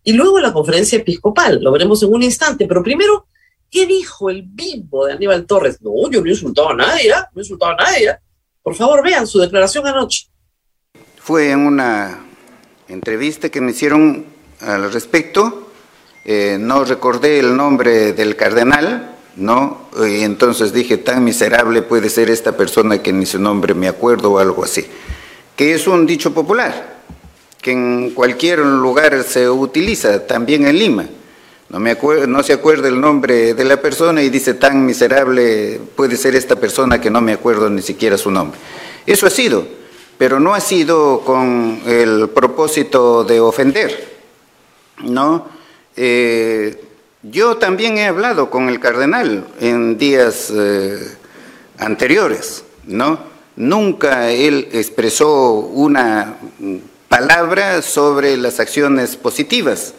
y 0.03 0.13
luego 0.13 0.39
la 0.39 0.53
conferencia 0.53 0.99
episcopal, 0.99 1.63
lo 1.63 1.73
veremos 1.73 2.03
en 2.03 2.13
un 2.13 2.23
instante, 2.23 2.67
pero 2.67 2.83
primero, 2.83 3.27
¿qué 3.71 3.87
dijo 3.87 4.29
el 4.29 4.43
vivo 4.43 5.07
de 5.07 5.15
Aníbal 5.15 5.47
Torres? 5.47 5.81
No, 5.81 6.11
yo 6.11 6.21
no 6.21 6.27
he 6.27 6.33
insultado 6.33 6.71
a 6.71 6.77
nadie, 6.77 7.11
¿ah? 7.11 7.27
no 7.33 7.41
he 7.41 7.43
insultado 7.43 7.73
a 7.73 7.77
nadie. 7.77 8.15
Por 8.63 8.75
favor, 8.75 9.03
vean 9.03 9.27
su 9.27 9.39
declaración 9.39 9.87
anoche. 9.87 10.27
Fue 11.17 11.51
en 11.51 11.61
una 11.61 12.23
entrevista 12.89 13.49
que 13.49 13.63
me 13.63 13.71
hicieron 13.71 14.27
al 14.61 14.93
respecto. 14.93 15.71
Eh, 16.27 16.59
no 16.61 16.85
recordé 16.85 17.39
el 17.39 17.57
nombre 17.57 18.13
del 18.13 18.37
cardenal, 18.37 19.14
¿no? 19.37 19.89
Y 20.07 20.23
entonces 20.23 20.73
dije, 20.73 20.99
tan 20.99 21.25
miserable 21.25 21.83
puede 21.83 22.09
ser 22.09 22.31
esta 22.31 22.57
persona 22.57 23.03
que 23.03 23.13
ni 23.13 23.27
su 23.27 23.39
nombre 23.39 23.75
me 23.75 23.89
acuerdo 23.89 24.33
o 24.33 24.39
algo 24.39 24.65
así. 24.65 24.85
Que 25.57 25.75
es 25.75 25.87
un 25.87 26.07
dicho 26.07 26.33
popular, 26.33 27.03
que 27.61 27.73
en 27.73 28.11
cualquier 28.11 28.61
lugar 28.61 29.23
se 29.25 29.49
utiliza, 29.49 30.27
también 30.27 30.67
en 30.67 30.79
Lima. 30.79 31.07
No, 31.71 31.81
me 31.81 31.97
no 32.29 32.43
se 32.43 32.53
acuerda 32.53 32.89
el 32.89 33.01
nombre 33.01 33.55
de 33.55 33.65
la 33.65 33.81
persona 33.81 34.23
y 34.23 34.29
dice 34.29 34.55
tan 34.55 34.85
miserable 34.85 35.81
puede 35.97 36.17
ser 36.17 36.37
esta 36.37 36.57
persona 36.57 37.01
que 37.01 37.11
no 37.11 37.21
me 37.21 37.33
acuerdo 37.33 37.69
ni 37.71 37.83
siquiera 37.83 38.19
su 38.19 38.31
nombre. 38.31 38.59
Eso 39.07 39.27
ha 39.27 39.31
sido, 39.31 39.67
pero 40.19 40.39
no 40.39 40.55
ha 40.55 40.61
sido 40.61 41.23
con 41.25 41.81
el 41.87 42.29
propósito 42.29 43.25
de 43.25 43.41
ofender, 43.41 44.19
¿no? 45.03 45.49
Eh, 45.97 46.94
yo 47.25 47.57
también 47.57 47.97
he 47.97 48.07
hablado 48.07 48.51
con 48.51 48.69
el 48.69 48.81
cardenal 48.81 49.47
en 49.59 49.97
días 49.97 50.53
eh, 50.55 51.17
anteriores, 51.79 52.65
¿no? 52.85 53.19
Nunca 53.57 54.31
él 54.31 54.69
expresó 54.73 55.53
una 55.55 56.37
palabra 57.09 57.81
sobre 57.81 58.37
las 58.37 58.61
acciones 58.61 59.17
positivas 59.17 59.95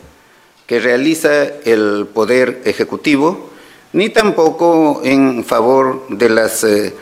que 0.67 0.79
realiza 0.79 1.45
el 1.63 2.07
Poder 2.13 2.61
Ejecutivo, 2.65 3.49
ni 3.93 4.09
tampoco 4.09 5.01
en 5.03 5.43
favor 5.43 6.05
de 6.09 6.29
las 6.29 6.63
eh, 6.63 6.93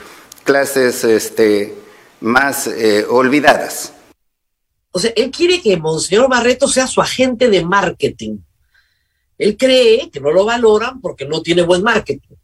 clases 0.44 1.04
este, 1.04 1.76
más 2.22 2.68
eh, 2.68 3.06
olvidadas. 3.10 3.94
O 4.92 5.00
sea, 5.00 5.12
él 5.16 5.32
quiere 5.32 5.62
que 5.62 5.76
Monseñor 5.76 6.30
Barreto 6.30 6.68
sea 6.68 6.88
su 6.88 7.02
agente 7.02 7.50
de 7.50 7.66
marketing. 7.66 8.38
Él 9.38 9.58
cree 9.58 10.10
que 10.12 10.20
no 10.20 10.32
lo 10.32 10.46
valoran 10.46 11.02
porque 11.02 11.26
no 11.26 11.42
tiene 11.42 11.64
buen 11.64 11.84
marketing. 11.84 12.36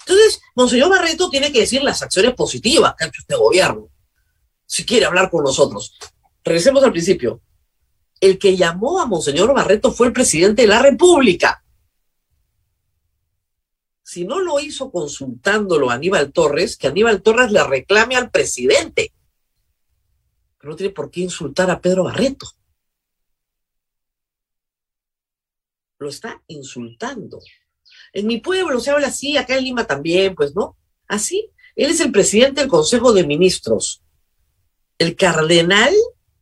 Entonces, 0.00 0.40
Monseñor 0.54 0.88
Barreto 0.88 1.28
tiene 1.28 1.52
que 1.52 1.60
decir 1.60 1.82
las 1.82 2.00
acciones 2.02 2.34
positivas 2.34 2.94
que 2.96 3.04
ha 3.04 3.08
hecho 3.08 3.20
este 3.20 3.36
gobierno, 3.36 3.90
si 4.64 4.84
quiere 4.84 5.06
hablar 5.06 5.30
con 5.30 5.44
nosotros. 5.44 5.98
Regresemos 6.42 6.82
al 6.82 6.92
principio 6.92 7.42
el 8.20 8.38
que 8.38 8.56
llamó 8.56 9.00
a 9.00 9.06
Monseñor 9.06 9.54
Barreto 9.54 9.92
fue 9.92 10.08
el 10.08 10.12
presidente 10.12 10.62
de 10.62 10.68
la 10.68 10.82
República. 10.82 11.64
Si 14.02 14.24
no 14.24 14.40
lo 14.40 14.58
hizo 14.58 14.90
consultándolo 14.90 15.90
a 15.90 15.94
Aníbal 15.94 16.32
Torres, 16.32 16.76
que 16.76 16.88
Aníbal 16.88 17.22
Torres 17.22 17.52
le 17.52 17.62
reclame 17.62 18.16
al 18.16 18.30
presidente. 18.30 19.12
Pero 20.58 20.70
no 20.70 20.76
tiene 20.76 20.92
por 20.92 21.10
qué 21.10 21.20
insultar 21.20 21.70
a 21.70 21.80
Pedro 21.80 22.04
Barreto. 22.04 22.48
Lo 25.98 26.08
está 26.08 26.42
insultando. 26.46 27.40
En 28.12 28.26
mi 28.26 28.38
pueblo 28.38 28.80
se 28.80 28.90
habla 28.90 29.08
así, 29.08 29.36
acá 29.36 29.56
en 29.56 29.64
Lima 29.64 29.86
también, 29.86 30.34
pues 30.34 30.54
no. 30.54 30.76
Así. 31.06 31.50
Él 31.74 31.90
es 31.90 32.00
el 32.00 32.10
presidente 32.10 32.60
del 32.60 32.70
Consejo 32.70 33.12
de 33.12 33.26
Ministros. 33.26 34.02
El 34.98 35.14
cardenal 35.16 35.94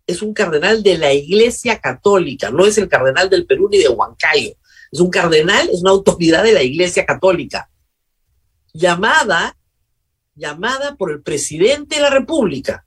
es 0.07 0.23
un 0.23 0.33
cardenal 0.33 0.83
de 0.83 0.99
la 0.99 1.13
Iglesia 1.13 1.81
Católica, 1.81 2.51
no 2.51 2.65
es 2.65 2.79
el 2.79 2.89
cardenal 2.89 3.29
del 3.29 3.45
Perú 3.45 3.69
ni 3.71 3.79
de 3.79 3.89
Huancayo. 3.89 4.57
Es 4.91 5.01
un 5.01 5.11
cardenal, 5.11 5.69
es 5.69 5.81
una 5.81 5.91
autoridad 5.91 6.45
de 6.45 6.53
la 6.53 6.63
Iglesia 6.63 7.05
Católica, 7.05 7.69
llamada, 8.73 9.59
llamada 10.35 10.97
por 10.97 11.11
el 11.11 11.23
presidente 11.23 11.97
de 11.97 12.03
la 12.03 12.11
República, 12.11 12.87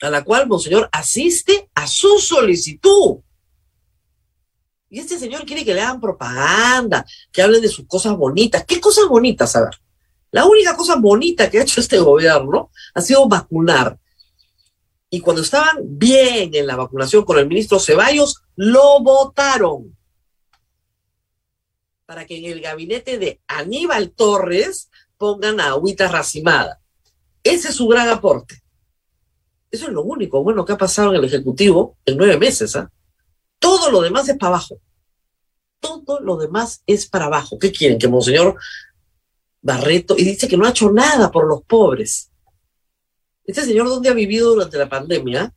a 0.00 0.10
la 0.10 0.24
cual 0.24 0.48
Monseñor 0.48 0.88
asiste 0.90 1.68
a 1.74 1.86
su 1.86 2.18
solicitud. 2.18 3.18
Y 4.90 4.98
este 4.98 5.18
señor 5.18 5.46
quiere 5.46 5.64
que 5.64 5.72
le 5.72 5.80
hagan 5.80 6.00
propaganda, 6.00 7.06
que 7.32 7.40
hablen 7.40 7.62
de 7.62 7.68
sus 7.68 7.86
cosas 7.86 8.16
bonitas. 8.16 8.64
¿Qué 8.66 8.80
cosas 8.80 9.06
bonitas? 9.08 9.54
A 9.56 9.62
ver, 9.62 9.80
la 10.32 10.44
única 10.44 10.76
cosa 10.76 10.96
bonita 10.96 11.48
que 11.48 11.58
ha 11.58 11.62
hecho 11.62 11.80
este 11.80 11.98
gobierno 11.98 12.70
ha 12.94 13.00
sido 13.00 13.26
vacunar 13.28 13.96
y 15.12 15.20
cuando 15.20 15.42
estaban 15.42 15.78
bien 15.82 16.54
en 16.54 16.66
la 16.68 16.76
vacunación 16.76 17.24
con 17.24 17.36
el 17.38 17.48
ministro 17.48 17.80
Ceballos, 17.80 18.42
lo 18.54 19.00
votaron 19.00 19.96
para 22.06 22.24
que 22.26 22.38
en 22.38 22.44
el 22.44 22.60
gabinete 22.60 23.18
de 23.18 23.40
Aníbal 23.48 24.12
Torres 24.12 24.88
pongan 25.18 25.60
a 25.60 25.70
Agüita 25.70 26.06
Racimada. 26.06 26.80
Ese 27.42 27.68
es 27.68 27.74
su 27.74 27.88
gran 27.88 28.08
aporte. 28.08 28.62
Eso 29.70 29.86
es 29.86 29.92
lo 29.92 30.02
único 30.02 30.42
bueno 30.42 30.64
que 30.64 30.72
ha 30.72 30.78
pasado 30.78 31.10
en 31.10 31.16
el 31.16 31.24
Ejecutivo 31.24 31.96
en 32.06 32.16
nueve 32.16 32.38
meses. 32.38 32.76
¿ah? 32.76 32.90
Todo 33.60 33.90
lo 33.92 34.00
demás 34.00 34.28
es 34.28 34.36
para 34.36 34.56
abajo. 34.56 34.80
Todo 35.78 36.18
lo 36.20 36.36
demás 36.36 36.82
es 36.86 37.06
para 37.06 37.26
abajo. 37.26 37.58
¿Qué 37.58 37.70
quieren? 37.70 37.98
Que 37.98 38.08
Monseñor 38.08 38.56
Barreto, 39.62 40.14
y 40.16 40.24
dice 40.24 40.48
que 40.48 40.56
no 40.56 40.66
ha 40.66 40.70
hecho 40.70 40.90
nada 40.90 41.30
por 41.30 41.46
los 41.46 41.62
pobres. 41.62 42.30
Este 43.44 43.62
señor, 43.62 43.88
¿dónde 43.88 44.08
ha 44.08 44.14
vivido 44.14 44.50
durante 44.50 44.78
la 44.78 44.88
pandemia? 44.88 45.52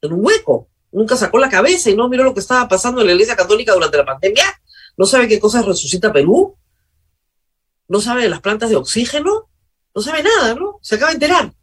En 0.00 0.12
un 0.12 0.24
hueco. 0.24 0.68
Nunca 0.90 1.16
sacó 1.16 1.38
la 1.38 1.48
cabeza 1.48 1.90
y 1.90 1.96
no 1.96 2.08
miró 2.08 2.24
lo 2.24 2.34
que 2.34 2.40
estaba 2.40 2.66
pasando 2.68 3.00
en 3.00 3.06
la 3.06 3.12
Iglesia 3.12 3.36
Católica 3.36 3.72
durante 3.72 3.96
la 3.96 4.04
pandemia. 4.04 4.44
No 4.96 5.06
sabe 5.06 5.28
qué 5.28 5.38
cosas 5.38 5.64
resucita 5.64 6.12
Perú. 6.12 6.56
No 7.88 8.00
sabe 8.00 8.22
de 8.22 8.30
las 8.30 8.40
plantas 8.40 8.70
de 8.70 8.76
oxígeno. 8.76 9.48
No 9.94 10.02
sabe 10.02 10.22
nada, 10.22 10.54
¿no? 10.54 10.78
Se 10.82 10.96
acaba 10.96 11.10
de 11.10 11.14
enterar. 11.14 11.54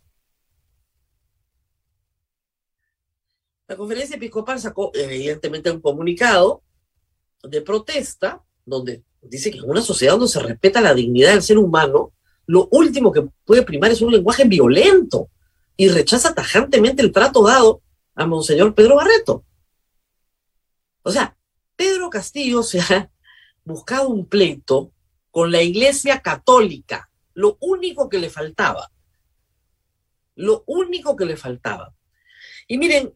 La 3.67 3.78
conferencia 3.78 4.17
episcopal 4.17 4.60
sacó 4.60 4.91
evidentemente 4.93 5.71
un 5.71 5.80
comunicado 5.80 6.63
de 7.43 7.62
protesta 7.62 8.43
donde 8.65 9.04
dice 9.21 9.52
que 9.52 9.60
en 9.60 9.69
una 9.69 9.82
sociedad 9.82 10.13
donde 10.13 10.28
se 10.28 10.41
respeta 10.41 10.82
la 10.82 10.93
dignidad 10.93 11.32
del 11.32 11.43
ser 11.43 11.58
humano, 11.58 12.12
lo 12.45 12.67
último 12.71 13.12
que 13.12 13.28
puede 13.45 13.63
primar 13.63 13.91
es 13.91 14.02
un 14.02 14.12
lenguaje 14.12 14.43
violento 14.45 15.30
y 15.78 15.88
rechaza 15.88 16.34
tajantemente 16.34 17.02
el 17.02 17.12
trato 17.12 17.43
dado 17.43 17.82
a 18.15 18.26
Monseñor 18.26 18.76
Pedro 18.76 18.97
Barreto. 18.97 19.45
O 21.04 21.12
sea, 21.12 21.38
Pedro 21.76 22.10
Castillo 22.10 22.63
se 22.63 22.82
ha 22.82 23.10
buscado 23.63 24.10
un 24.10 24.26
pleito 24.26 24.91
con 25.32 25.52
la 25.52 25.62
Iglesia 25.62 26.21
Católica, 26.21 27.10
lo 27.34 27.58
único 27.60 28.10
que 28.10 28.19
le 28.19 28.30
faltaba. 28.30 28.91
Lo 30.36 30.63
único 30.67 31.15
que 31.15 31.26
le 31.26 31.38
faltaba. 31.38 31.93
Y 32.67 32.78
miren, 32.78 33.13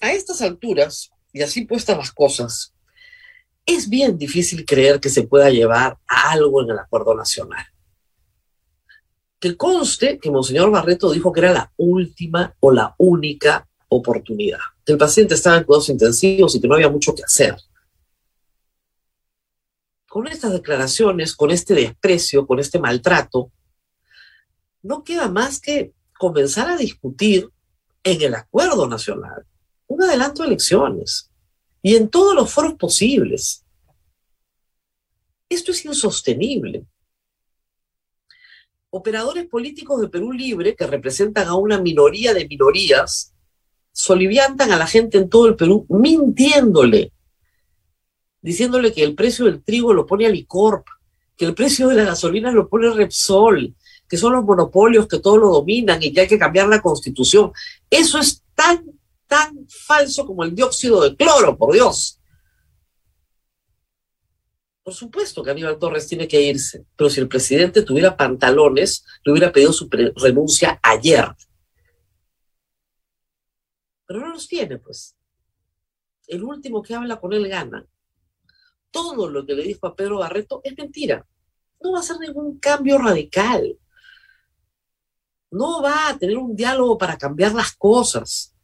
a 0.00 0.12
estas 0.12 0.42
alturas, 0.42 1.10
y 1.32 1.42
así 1.42 1.64
puestas 1.64 1.96
las 1.96 2.12
cosas, 2.12 2.74
es 3.66 3.88
bien 3.88 4.16
difícil 4.16 4.64
creer 4.64 4.98
que 4.98 5.10
se 5.10 5.24
pueda 5.24 5.50
llevar 5.50 5.98
a 6.06 6.30
algo 6.30 6.62
en 6.62 6.70
el 6.70 6.78
acuerdo 6.78 7.14
nacional. 7.14 7.66
Que 9.38 9.56
conste 9.56 10.18
que 10.18 10.30
Monseñor 10.30 10.70
Barreto 10.70 11.12
dijo 11.12 11.32
que 11.32 11.40
era 11.40 11.52
la 11.52 11.72
última 11.76 12.54
o 12.60 12.72
la 12.72 12.94
única 12.98 13.68
oportunidad, 13.88 14.58
que 14.84 14.92
el 14.92 14.98
paciente 14.98 15.34
estaba 15.34 15.58
en 15.58 15.64
cuidados 15.64 15.90
intensivos 15.90 16.54
y 16.54 16.60
que 16.60 16.68
no 16.68 16.74
había 16.74 16.88
mucho 16.88 17.14
que 17.14 17.24
hacer. 17.24 17.56
Con 20.08 20.26
estas 20.26 20.52
declaraciones, 20.52 21.36
con 21.36 21.50
este 21.50 21.74
desprecio, 21.74 22.46
con 22.46 22.58
este 22.58 22.78
maltrato, 22.78 23.52
no 24.82 25.04
queda 25.04 25.28
más 25.28 25.60
que 25.60 25.92
comenzar 26.18 26.70
a 26.70 26.76
discutir 26.76 27.50
en 28.02 28.22
el 28.22 28.34
acuerdo 28.34 28.88
nacional 28.88 29.46
un 29.88 30.02
adelanto 30.02 30.42
de 30.42 30.48
elecciones 30.48 31.30
y 31.82 31.96
en 31.96 32.08
todos 32.08 32.34
los 32.34 32.52
foros 32.52 32.74
posibles. 32.74 33.64
Esto 35.48 35.72
es 35.72 35.84
insostenible. 35.84 36.84
Operadores 38.90 39.46
políticos 39.46 40.00
de 40.00 40.08
Perú 40.08 40.32
Libre, 40.32 40.74
que 40.74 40.86
representan 40.86 41.48
a 41.48 41.54
una 41.54 41.80
minoría 41.80 42.32
de 42.32 42.46
minorías, 42.46 43.34
soliviantan 43.92 44.72
a 44.72 44.76
la 44.76 44.86
gente 44.86 45.18
en 45.18 45.28
todo 45.28 45.46
el 45.46 45.56
Perú 45.56 45.86
mintiéndole, 45.88 47.12
diciéndole 48.40 48.92
que 48.92 49.02
el 49.02 49.14
precio 49.14 49.46
del 49.46 49.62
trigo 49.62 49.92
lo 49.92 50.06
pone 50.06 50.26
Alicorp, 50.26 50.86
que 51.36 51.44
el 51.44 51.54
precio 51.54 51.88
de 51.88 51.96
la 51.96 52.04
gasolina 52.04 52.50
lo 52.50 52.68
pone 52.68 52.90
Repsol, 52.90 53.74
que 54.08 54.16
son 54.16 54.32
los 54.32 54.44
monopolios 54.44 55.06
que 55.06 55.18
todo 55.18 55.36
lo 55.36 55.48
dominan 55.50 56.02
y 56.02 56.12
que 56.12 56.22
hay 56.22 56.28
que 56.28 56.38
cambiar 56.38 56.68
la 56.68 56.80
constitución. 56.80 57.52
Eso 57.90 58.18
es 58.18 58.42
tan, 58.54 58.97
tan 59.28 59.68
falso 59.68 60.26
como 60.26 60.42
el 60.42 60.54
dióxido 60.54 61.02
de 61.02 61.14
cloro, 61.14 61.56
por 61.56 61.72
Dios. 61.72 62.20
Por 64.82 64.94
supuesto 64.94 65.44
que 65.44 65.50
Aníbal 65.50 65.78
Torres 65.78 66.08
tiene 66.08 66.26
que 66.26 66.40
irse, 66.40 66.86
pero 66.96 67.10
si 67.10 67.20
el 67.20 67.28
presidente 67.28 67.82
tuviera 67.82 68.16
pantalones, 68.16 69.04
le 69.22 69.32
hubiera 69.32 69.52
pedido 69.52 69.72
su 69.72 69.88
renuncia 70.16 70.80
ayer. 70.82 71.26
Pero 74.06 74.20
no 74.20 74.28
los 74.28 74.48
tiene, 74.48 74.78
pues. 74.78 75.14
El 76.26 76.42
último 76.42 76.82
que 76.82 76.94
habla 76.94 77.20
con 77.20 77.34
él 77.34 77.46
gana. 77.48 77.86
Todo 78.90 79.28
lo 79.28 79.44
que 79.44 79.54
le 79.54 79.64
dijo 79.64 79.86
a 79.86 79.94
Pedro 79.94 80.20
Barreto 80.20 80.62
es 80.64 80.74
mentira. 80.76 81.26
No 81.82 81.92
va 81.92 82.00
a 82.00 82.02
ser 82.02 82.18
ningún 82.18 82.58
cambio 82.58 82.96
radical. 82.96 83.78
No 85.50 85.82
va 85.82 86.08
a 86.08 86.18
tener 86.18 86.38
un 86.38 86.56
diálogo 86.56 86.96
para 86.96 87.18
cambiar 87.18 87.52
las 87.52 87.76
cosas. 87.76 88.54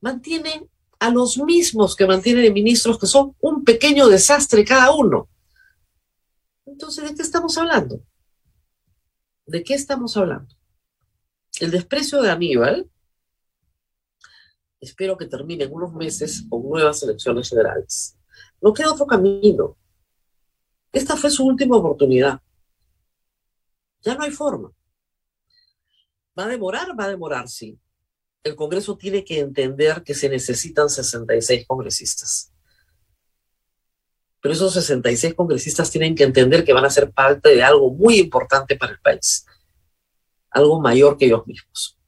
Mantiene 0.00 0.68
a 0.98 1.10
los 1.10 1.38
mismos 1.38 1.94
que 1.94 2.06
mantienen 2.06 2.52
ministros 2.52 2.98
que 2.98 3.06
son 3.06 3.34
un 3.40 3.64
pequeño 3.64 4.08
desastre 4.08 4.64
cada 4.64 4.94
uno. 4.94 5.28
Entonces, 6.64 7.08
¿de 7.08 7.14
qué 7.14 7.22
estamos 7.22 7.56
hablando? 7.58 8.02
¿De 9.46 9.62
qué 9.62 9.74
estamos 9.74 10.16
hablando? 10.16 10.54
El 11.60 11.70
desprecio 11.70 12.20
de 12.22 12.30
Aníbal 12.30 12.90
espero 14.80 15.16
que 15.16 15.26
termine 15.26 15.64
en 15.64 15.72
unos 15.72 15.92
meses 15.92 16.44
con 16.48 16.62
nuevas 16.62 17.02
elecciones 17.02 17.48
federales. 17.48 18.16
No 18.60 18.72
queda 18.72 18.92
otro 18.92 19.06
camino. 19.06 19.76
Esta 20.92 21.16
fue 21.16 21.30
su 21.30 21.44
última 21.44 21.76
oportunidad. 21.76 22.40
Ya 24.02 24.14
no 24.14 24.22
hay 24.22 24.30
forma. 24.30 24.70
¿Va 26.38 26.44
a 26.44 26.48
demorar? 26.48 26.98
Va 26.98 27.04
a 27.04 27.08
demorar, 27.08 27.48
sí. 27.48 27.78
El 28.46 28.54
Congreso 28.54 28.96
tiene 28.96 29.24
que 29.24 29.40
entender 29.40 30.04
que 30.04 30.14
se 30.14 30.28
necesitan 30.28 30.88
66 30.88 31.66
congresistas. 31.66 32.52
Pero 34.40 34.54
esos 34.54 34.72
66 34.72 35.34
congresistas 35.34 35.90
tienen 35.90 36.14
que 36.14 36.22
entender 36.22 36.62
que 36.62 36.72
van 36.72 36.84
a 36.84 36.90
ser 36.90 37.10
parte 37.10 37.56
de 37.56 37.64
algo 37.64 37.90
muy 37.90 38.20
importante 38.20 38.76
para 38.76 38.92
el 38.92 39.00
país. 39.00 39.44
Algo 40.50 40.80
mayor 40.80 41.18
que 41.18 41.24
ellos 41.24 41.44
mismos. 41.44 41.98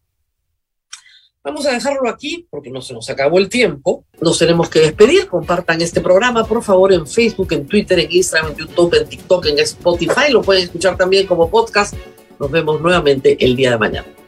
Vamos 1.43 1.67
a 1.67 1.73
dejarlo 1.73 2.09
aquí 2.09 2.47
porque 2.49 2.71
no 2.71 2.83
se 2.83 2.95
nos 2.95 3.11
acabó 3.11 3.39
el 3.39 3.49
tiempo. 3.49 4.05
Nos 4.21 4.39
tenemos 4.39 4.71
que 4.71 4.79
despedir. 4.79 5.27
Compartan 5.27 5.83
este 5.83 6.01
programa, 6.01 6.47
por 6.47 6.63
favor, 6.63 6.93
en 6.93 7.05
Facebook, 7.05 7.53
en 7.53 7.67
Twitter, 7.67 7.99
en 7.99 8.13
Instagram, 8.13 8.53
en 8.53 8.59
YouTube, 8.59 8.95
en 8.95 9.09
TikTok, 9.09 9.47
en 9.47 9.59
Spotify. 9.59 10.31
Lo 10.31 10.43
pueden 10.43 10.63
escuchar 10.63 10.97
también 10.97 11.27
como 11.27 11.51
podcast. 11.51 11.95
Nos 12.39 12.49
vemos 12.49 12.81
nuevamente 12.81 13.37
el 13.45 13.57
día 13.57 13.73
de 13.73 13.79
mañana. 13.79 14.28